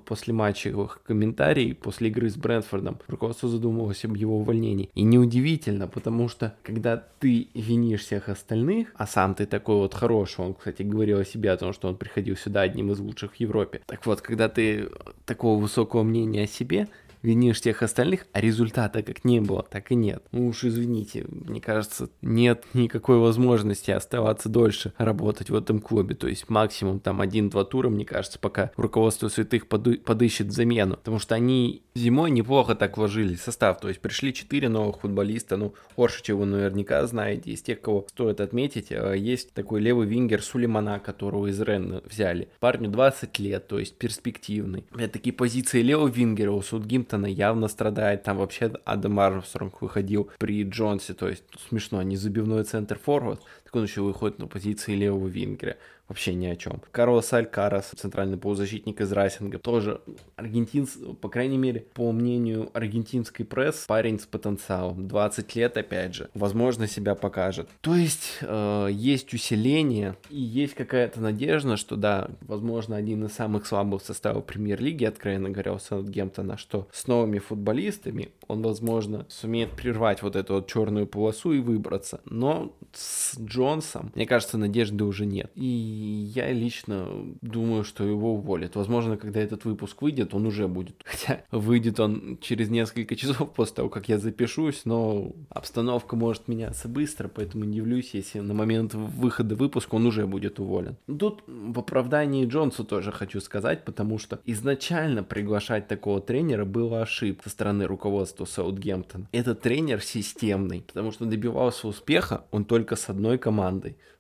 после 0.06 0.34
матчевых 0.34 1.02
комментариев, 1.04 1.78
после 1.78 2.10
игры 2.10 2.30
с 2.30 2.36
Брэнфордом, 2.36 3.00
руководство 3.08 3.50
задумывалось 3.50 4.06
об 4.06 4.16
его 4.16 4.38
увольнении. 4.38 4.90
И 4.94 5.04
неудивительно, 5.04 5.88
потому 5.88 6.28
что 6.30 6.56
когда 6.64 6.98
ты 7.20 7.48
винишь 7.54 8.02
всех 8.02 8.30
остальных, 8.30 8.94
а 8.96 9.08
сам 9.08 9.36
ты 9.36 9.46
такой 9.46 9.76
вот 9.76 9.94
хороший, 9.94 10.42
он, 10.42 10.54
кстати, 10.54 10.84
говорил 10.84 11.20
о 11.20 11.26
себе, 11.26 11.52
о 11.52 11.58
том, 11.58 11.74
что 11.74 11.88
он 11.88 11.98
приходил 11.98 12.36
сюда 12.36 12.62
одним 12.62 12.92
из 12.92 13.00
лучших 13.00 13.34
в 13.34 13.36
Европе. 13.40 13.82
Так 13.86 14.06
вот, 14.06 14.22
когда 14.22 14.50
ты 14.50 14.90
такого 15.26 15.60
высокого 15.60 16.04
мнения 16.04 16.44
о 16.44 16.48
себе, 16.48 16.88
винишь 17.24 17.62
всех 17.62 17.82
остальных, 17.82 18.28
а 18.34 18.42
результата 18.42 19.02
как 19.02 19.26
не 19.26 19.40
было, 19.40 19.64
так 19.64 19.92
и 19.92 19.96
нет. 19.96 20.24
Ну 20.32 20.48
уж 20.48 20.64
извините, 20.64 21.26
мне 21.30 21.62
кажется, 21.62 22.10
нет 22.22 22.66
никакой 22.74 23.18
возможности 23.18 23.92
оставаться 23.92 24.50
дольше 24.50 24.94
работать 24.98 25.50
в 25.50 25.56
этом 25.56 25.80
клубе. 25.80 26.16
То 26.16 26.28
есть 26.28 26.50
максимум 26.50 27.00
там 27.00 27.22
один-два 27.22 27.64
тура, 27.64 27.90
мне 27.90 28.06
кажется, 28.06 28.38
пока 28.38 28.72
руководство 28.76 29.30
святых 29.30 29.68
поды- 29.68 29.98
подыщет 29.98 30.52
замену. 30.52 30.98
Потому 30.98 31.20
что 31.20 31.36
они 31.36 31.84
зимой 31.96 32.30
неплохо 32.32 32.76
так 32.76 32.98
вложили 32.98 33.36
состав. 33.36 33.80
То 33.80 33.88
есть 33.88 34.02
пришли 34.02 34.34
четыре 34.34 34.70
новых 34.70 35.00
футболиста. 35.00 35.58
Ну, 35.58 35.74
Оршича 35.96 36.36
вы 36.36 36.46
наверняка 36.46 37.06
знаете. 37.08 37.52
Из 37.52 37.62
тех, 37.62 37.82
кого 37.82 38.06
стоит 38.10 38.42
отметить, 38.42 38.88
э, 38.92 39.16
есть 39.18 39.54
такой 39.54 39.80
левый 39.80 40.08
вингер 40.08 40.42
Сулеймана, 40.42 41.00
которого 41.00 41.48
из 41.48 41.60
Рен 41.62 42.02
взяли. 42.06 42.50
Парню 42.60 42.90
20 42.90 43.40
лет, 43.40 43.68
то 43.68 43.80
есть 43.80 43.98
перспективный. 43.98 44.84
Это 44.96 45.14
такие 45.14 45.34
позиции 45.34 45.82
левого 45.82 46.10
вингера 46.10 46.52
у 46.52 46.62
Судгимта 46.62 47.13
Эвертона 47.14 47.28
явно 47.28 47.68
страдает. 47.68 48.24
Там 48.24 48.38
вообще 48.38 48.72
Адам 48.86 49.20
Армстронг 49.20 49.82
выходил 49.82 50.30
при 50.40 50.64
Джонсе, 50.64 51.14
то 51.14 51.30
есть 51.30 51.44
смешно, 51.70 52.02
не 52.02 52.16
забивной 52.16 52.64
центр 52.64 52.98
форвард, 52.98 53.42
так 53.74 53.78
он 53.78 53.86
еще 53.86 54.02
выходит 54.02 54.38
на 54.38 54.48
позиции 54.48 54.94
левого 54.94 55.28
вингера 55.28 55.78
вообще 56.08 56.34
ни 56.34 56.46
о 56.46 56.56
чем. 56.56 56.82
Карлос 56.92 57.32
Алькарас, 57.34 57.92
центральный 57.96 58.38
полузащитник 58.38 59.02
из 59.02 59.12
Райсинга, 59.12 59.58
тоже 59.58 60.02
аргентинц, 60.36 60.92
по 61.22 61.30
крайней 61.30 61.58
мере, 61.58 61.86
по 61.94 62.12
мнению 62.12 62.70
аргентинской 62.74 63.46
пресс, 63.46 63.86
парень 63.88 64.20
с 64.20 64.26
потенциалом. 64.26 65.08
20 65.08 65.56
лет, 65.56 65.78
опять 65.78 66.14
же, 66.14 66.30
возможно, 66.34 66.88
себя 66.88 67.16
покажет. 67.16 67.70
То 67.82 67.96
есть, 67.96 68.40
э, 68.42 68.90
есть 68.92 69.34
усиление 69.34 70.16
и 70.30 70.40
есть 70.40 70.76
какая-то 70.76 71.22
надежда, 71.22 71.78
что 71.78 71.96
да, 71.96 72.30
возможно, 72.42 72.96
один 72.96 73.26
из 73.26 73.34
самых 73.34 73.66
слабых 73.66 74.04
составов 74.04 74.46
премьер-лиги, 74.46 75.06
откровенно 75.06 75.50
говоря, 75.50 75.74
у 75.74 75.80
Саутгемптона, 75.80 76.58
что 76.58 76.88
с 76.92 77.08
новыми 77.08 77.40
футболистами 77.40 78.30
он, 78.48 78.62
возможно, 78.62 79.26
сумеет 79.30 79.72
прервать 79.72 80.22
вот 80.22 80.36
эту 80.36 80.56
вот 80.56 80.68
черную 80.68 81.08
полосу 81.08 81.54
и 81.54 81.60
выбраться. 81.60 82.22
Но 82.26 82.76
с 82.92 83.36
Джонсом, 83.64 84.12
мне 84.16 84.26
кажется, 84.26 84.58
надежды 84.58 85.04
уже 85.04 85.26
нет. 85.26 85.52
И 85.56 85.66
я 85.66 86.52
лично 86.52 87.08
думаю, 87.42 87.84
что 87.84 88.04
его 88.04 88.34
уволят. 88.34 88.76
Возможно, 88.76 89.18
когда 89.18 89.40
этот 89.40 89.66
выпуск 89.66 90.02
выйдет, 90.02 90.34
он 90.34 90.46
уже 90.46 90.68
будет. 90.68 91.02
Хотя 91.06 91.42
выйдет 91.52 92.00
он 92.00 92.38
через 92.42 92.70
несколько 92.70 93.16
часов 93.16 93.54
после 93.54 93.76
того, 93.76 93.90
как 93.90 94.10
я 94.10 94.18
запишусь, 94.18 94.82
но 94.86 95.32
обстановка 95.50 96.16
может 96.16 96.48
меняться 96.48 96.88
быстро, 96.88 97.28
поэтому 97.28 97.64
не 97.64 97.82
удивлюсь, 97.84 98.14
если 98.14 98.40
на 98.40 98.54
момент 98.54 98.94
выхода 98.94 99.56
выпуска 99.56 99.96
он 99.96 100.06
уже 100.06 100.26
будет 100.26 100.60
уволен. 100.60 100.98
Тут 101.08 101.44
в 101.48 101.80
оправдании 101.80 102.46
Джонсу 102.46 102.84
тоже 102.84 103.12
хочу 103.12 103.40
сказать, 103.42 103.86
потому 103.86 104.18
что 104.18 104.40
изначально 104.46 105.24
приглашать 105.24 105.88
такого 105.88 106.22
тренера 106.22 106.66
было 106.66 107.02
ошибкой 107.02 107.44
со 107.44 107.50
стороны 107.50 107.86
руководства 107.86 108.46
Саутгемптона. 108.46 109.28
Этот 109.32 109.62
тренер 109.62 110.02
системный, 110.02 110.82
потому 110.82 111.12
что 111.12 111.26
добивался 111.26 111.88
успеха 111.88 112.46
он 112.52 112.66
только 112.66 112.96
с 112.96 113.10
одной 113.10 113.38
командой, 113.38 113.53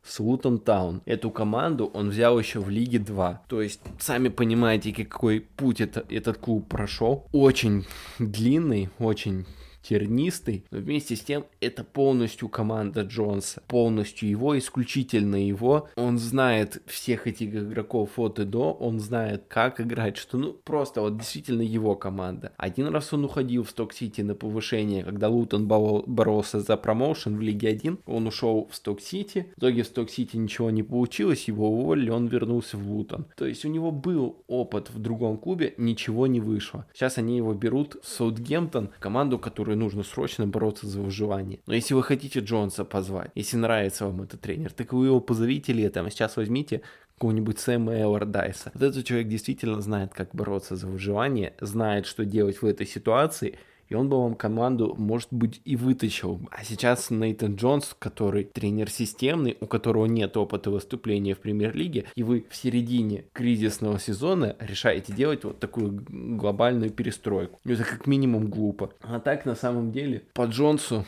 с 0.03 0.19
Лутон 0.19 0.59
Таун. 0.59 1.01
Эту 1.05 1.31
команду 1.31 1.89
он 1.93 2.09
взял 2.09 2.37
еще 2.37 2.59
в 2.59 2.69
Лиге 2.69 2.99
2. 2.99 3.43
То 3.47 3.61
есть, 3.61 3.81
сами 3.99 4.29
понимаете, 4.29 4.93
какой 4.93 5.41
путь 5.41 5.81
это, 5.81 6.05
этот 6.09 6.37
клуб 6.37 6.67
прошел. 6.67 7.27
Очень 7.31 7.85
длинный, 8.19 8.89
очень 8.99 9.45
тернистый, 9.83 10.65
но 10.71 10.79
вместе 10.79 11.15
с 11.15 11.21
тем 11.21 11.45
это 11.59 11.83
полностью 11.83 12.49
команда 12.49 13.01
Джонса, 13.01 13.61
полностью 13.67 14.29
его, 14.29 14.57
исключительно 14.57 15.35
его. 15.35 15.89
Он 15.95 16.17
знает 16.17 16.81
всех 16.87 17.27
этих 17.27 17.53
игроков 17.53 18.17
от 18.17 18.39
и 18.39 18.45
до, 18.45 18.71
он 18.73 18.99
знает, 18.99 19.43
как 19.47 19.79
играть, 19.81 20.17
что 20.17 20.37
ну 20.37 20.53
просто 20.53 21.01
вот 21.01 21.17
действительно 21.17 21.61
его 21.61 21.95
команда. 21.95 22.53
Один 22.57 22.87
раз 22.87 23.13
он 23.13 23.25
уходил 23.25 23.63
в 23.63 23.69
Сток-Сити 23.69 24.21
на 24.21 24.35
повышение, 24.35 25.03
когда 25.03 25.29
Лутон 25.29 25.67
боролся 25.67 26.61
за 26.61 26.77
промоушен 26.77 27.37
в 27.37 27.41
Лиге 27.41 27.69
1, 27.69 27.99
он 28.05 28.27
ушел 28.27 28.67
в 28.71 28.75
Сток-Сити, 28.75 29.47
в 29.55 29.59
итоге 29.59 29.83
в 29.83 29.87
Сток-Сити 29.87 30.37
ничего 30.37 30.69
не 30.71 30.83
получилось, 30.83 31.47
его 31.47 31.69
уволили, 31.69 32.09
он 32.09 32.27
вернулся 32.27 32.77
в 32.77 32.89
Лутон. 32.89 33.25
То 33.35 33.45
есть 33.45 33.65
у 33.65 33.69
него 33.69 33.91
был 33.91 34.43
опыт 34.47 34.89
в 34.89 34.99
другом 34.99 35.37
клубе, 35.37 35.73
ничего 35.77 36.27
не 36.27 36.39
вышло. 36.39 36.85
Сейчас 36.93 37.17
они 37.17 37.37
его 37.37 37.53
берут 37.53 37.97
в 38.01 38.07
Саутгемптон, 38.07 38.89
команду, 38.99 39.39
которой 39.73 39.75
нужно 39.75 40.03
срочно 40.03 40.47
бороться 40.47 40.87
за 40.87 41.01
выживание. 41.01 41.59
Но 41.67 41.73
если 41.73 41.95
вы 41.95 42.03
хотите 42.03 42.39
Джонса 42.39 42.85
позвать, 42.85 43.31
если 43.35 43.57
нравится 43.57 44.05
вам 44.05 44.21
этот 44.21 44.41
тренер, 44.41 44.71
так 44.71 44.93
вы 44.93 45.07
его 45.07 45.19
позовите 45.19 45.73
летом. 45.73 46.09
Сейчас 46.09 46.37
возьмите 46.37 46.81
какого-нибудь 47.15 47.59
Сэма 47.59 47.93
Эллардайса. 47.93 48.71
Вот 48.73 48.83
этот 48.83 49.05
человек 49.05 49.27
действительно 49.27 49.81
знает, 49.81 50.13
как 50.13 50.29
бороться 50.33 50.75
за 50.75 50.87
выживание, 50.87 51.53
знает, 51.61 52.05
что 52.05 52.25
делать 52.25 52.61
в 52.61 52.65
этой 52.65 52.85
ситуации– 52.85 53.57
и 53.93 53.95
он 53.95 54.09
бы 54.09 54.21
вам 54.21 54.35
команду, 54.35 54.95
может 54.97 55.29
быть, 55.31 55.61
и 55.65 55.75
вытащил. 55.75 56.41
А 56.51 56.63
сейчас 56.63 57.11
Нейтан 57.11 57.55
Джонс, 57.55 57.95
который 57.99 58.45
тренер 58.45 58.89
системный, 58.89 59.55
у 59.61 59.67
которого 59.67 60.07
нет 60.07 60.35
опыта 60.35 60.71
выступления 60.71 61.35
в 61.35 61.39
премьер-лиге, 61.39 62.05
и 62.15 62.23
вы 62.23 62.45
в 62.49 62.55
середине 62.55 63.25
кризисного 63.33 63.99
сезона 63.99 64.55
решаете 64.59 65.13
делать 65.13 65.43
вот 65.43 65.59
такую 65.59 66.03
глобальную 66.09 66.89
перестройку. 66.89 67.59
Это 67.65 67.83
как 67.83 68.07
минимум 68.07 68.49
глупо. 68.49 68.91
А 69.01 69.19
так, 69.19 69.45
на 69.45 69.55
самом 69.55 69.91
деле, 69.91 70.23
по 70.33 70.45
Джонсу 70.45 71.05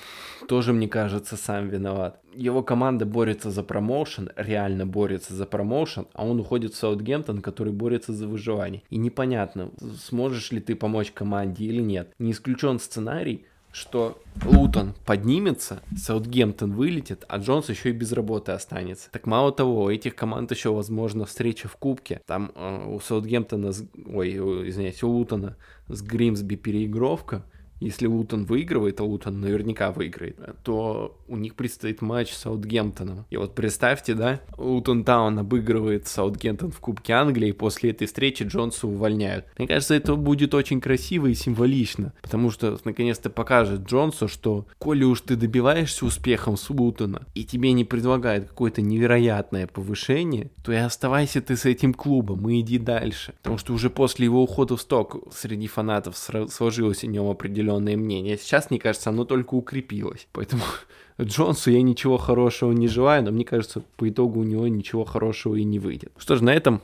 тоже, 0.48 0.72
мне 0.72 0.88
кажется, 0.88 1.38
сам 1.38 1.70
виноват 1.70 2.22
его 2.36 2.64
команда 2.64 3.06
борется 3.06 3.52
за 3.52 3.64
промоушен, 3.64 4.30
реально 4.36 4.86
борется 4.86 5.34
за 5.34 5.46
промоушен, 5.46 6.08
а 6.14 6.26
он 6.26 6.40
уходит 6.40 6.74
в 6.74 6.78
Саутгемптон, 6.78 7.42
который 7.42 7.74
борется 7.74 8.14
за 8.14 8.28
выживание. 8.28 8.84
И 8.90 8.98
непонятно, 8.98 9.72
сможешь 10.02 10.52
ли 10.52 10.60
ты 10.60 10.76
помочь 10.76 11.12
команде 11.12 11.66
или 11.66 11.82
нет. 11.82 12.14
Не 12.20 12.32
исключен 12.32 12.80
сценарий, 12.80 13.46
что 13.76 14.18
Лутон 14.46 14.94
поднимется, 15.06 15.82
Саутгемптон 15.98 16.74
вылетит, 16.74 17.26
а 17.28 17.40
Джонс 17.40 17.68
еще 17.68 17.90
и 17.90 17.94
без 17.94 18.14
работы 18.14 18.54
останется. 18.54 19.10
Так 19.12 19.28
мало 19.28 19.52
того, 19.52 19.84
у 19.84 19.90
этих 19.90 20.16
команд 20.16 20.50
еще 20.52 20.74
возможно 20.74 21.26
встреча 21.26 21.68
в 21.68 21.76
Кубке. 21.76 22.22
Там 22.26 22.54
э, 22.56 22.86
у 22.88 23.00
Саутгемптона, 23.02 23.74
ой, 24.14 24.70
извиняюсь, 24.70 25.04
у 25.04 25.10
Лутона 25.10 25.58
с 25.90 26.02
Гримсби 26.02 26.56
переигровка, 26.56 27.44
если 27.80 28.08
Лутон 28.08 28.46
выигрывает, 28.46 29.00
а 29.00 29.04
Лутон 29.04 29.42
наверняка 29.42 29.92
выиграет, 29.92 30.38
то 30.64 31.18
у 31.28 31.38
них 31.38 31.56
предстоит 31.56 32.02
матч 32.02 32.32
с 32.32 32.38
Саутгемптоном. 32.38 33.26
И 33.30 33.38
вот 33.38 33.56
представьте, 33.56 34.14
да, 34.14 34.42
Лутон 34.58 35.04
Таун 35.04 35.38
обыгрывает 35.40 36.08
Саутгемптон 36.08 36.72
в 36.72 36.80
Кубке 36.80 37.14
Англии, 37.14 37.50
и 37.50 37.54
после 37.54 37.92
этой 37.92 38.08
встречи 38.08 38.44
Джонса 38.44 38.88
увольняют. 38.88 39.46
Мне 39.58 39.68
кажется, 39.68 39.96
это 39.96 40.16
будет 40.16 40.54
очень 40.54 40.80
красиво 40.80 41.28
и 41.28 41.34
символично, 41.34 42.14
потому 42.22 42.52
что 42.52 42.78
наконец-то 42.86 43.30
покажет 43.30 43.82
Джонсу, 43.82 44.28
что 44.28 44.66
коли 44.78 45.04
уж 45.04 45.22
ты 45.22 45.36
добиваешься 45.36 46.06
успехом 46.06 46.58
с 46.58 46.70
Лутона, 46.70 47.24
и 47.34 47.44
тебе 47.44 47.74
не 47.74 47.84
предлагают 47.84 48.48
какое-то 48.48 48.82
невероятное 48.82 49.68
повышение, 49.68 50.52
то 50.64 50.72
и 50.72 50.76
оставайся 50.76 51.42
ты 51.42 51.56
с 51.56 51.66
этим 51.66 51.94
клубом 51.94 52.50
и 52.50 52.62
иди 52.62 52.78
дальше. 52.78 53.34
Потому 53.42 53.58
что 53.58 53.74
уже 53.74 53.90
после 53.90 54.26
его 54.26 54.42
ухода 54.44 54.78
в 54.78 54.82
сток 54.82 55.18
среди 55.34 55.68
фанатов 55.68 56.18
сложилось 56.18 57.04
о 57.04 57.08
нем 57.08 57.30
определенное 57.30 57.65
определенное 57.66 57.98
мнение. 57.98 58.38
Сейчас, 58.38 58.70
мне 58.70 58.80
кажется, 58.80 59.10
оно 59.10 59.26
только 59.26 59.56
укрепилось. 59.56 60.28
Поэтому 60.32 60.64
Джонсу 61.22 61.72
я 61.72 61.82
ничего 61.82 62.18
хорошего 62.18 62.72
не 62.72 62.88
желаю, 62.88 63.24
но 63.24 63.32
мне 63.32 63.46
кажется, 63.46 63.84
по 63.98 64.08
итогу 64.08 64.42
у 64.42 64.44
него 64.44 64.68
ничего 64.68 65.06
хорошего 65.06 65.56
и 65.56 65.64
не 65.64 65.80
выйдет. 65.80 66.12
Что 66.18 66.36
ж, 66.36 66.42
на 66.42 66.54
этом 66.54 66.82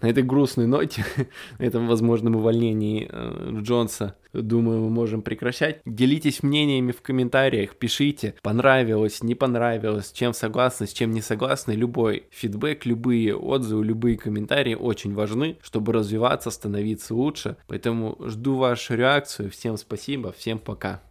на 0.00 0.08
этой 0.08 0.22
грустной 0.22 0.66
ноте, 0.66 1.04
на 1.58 1.64
этом 1.64 1.86
возможном 1.86 2.36
увольнении 2.36 3.08
э, 3.10 3.60
Джонса, 3.60 4.16
думаю, 4.32 4.80
мы 4.80 4.90
можем 4.90 5.22
прекращать. 5.22 5.80
Делитесь 5.84 6.42
мнениями 6.42 6.92
в 6.92 7.02
комментариях, 7.02 7.76
пишите, 7.76 8.34
понравилось, 8.42 9.22
не 9.22 9.34
понравилось, 9.34 10.12
чем 10.12 10.32
согласны, 10.32 10.86
с 10.86 10.92
чем 10.92 11.10
не 11.10 11.20
согласны. 11.20 11.72
Любой 11.72 12.24
фидбэк, 12.30 12.86
любые 12.86 13.36
отзывы, 13.36 13.84
любые 13.84 14.16
комментарии 14.16 14.74
очень 14.74 15.14
важны, 15.14 15.58
чтобы 15.62 15.92
развиваться, 15.92 16.50
становиться 16.50 17.14
лучше. 17.14 17.56
Поэтому 17.66 18.16
жду 18.20 18.56
вашу 18.56 18.94
реакцию. 18.94 19.50
Всем 19.50 19.76
спасибо, 19.76 20.32
всем 20.32 20.58
пока. 20.58 21.02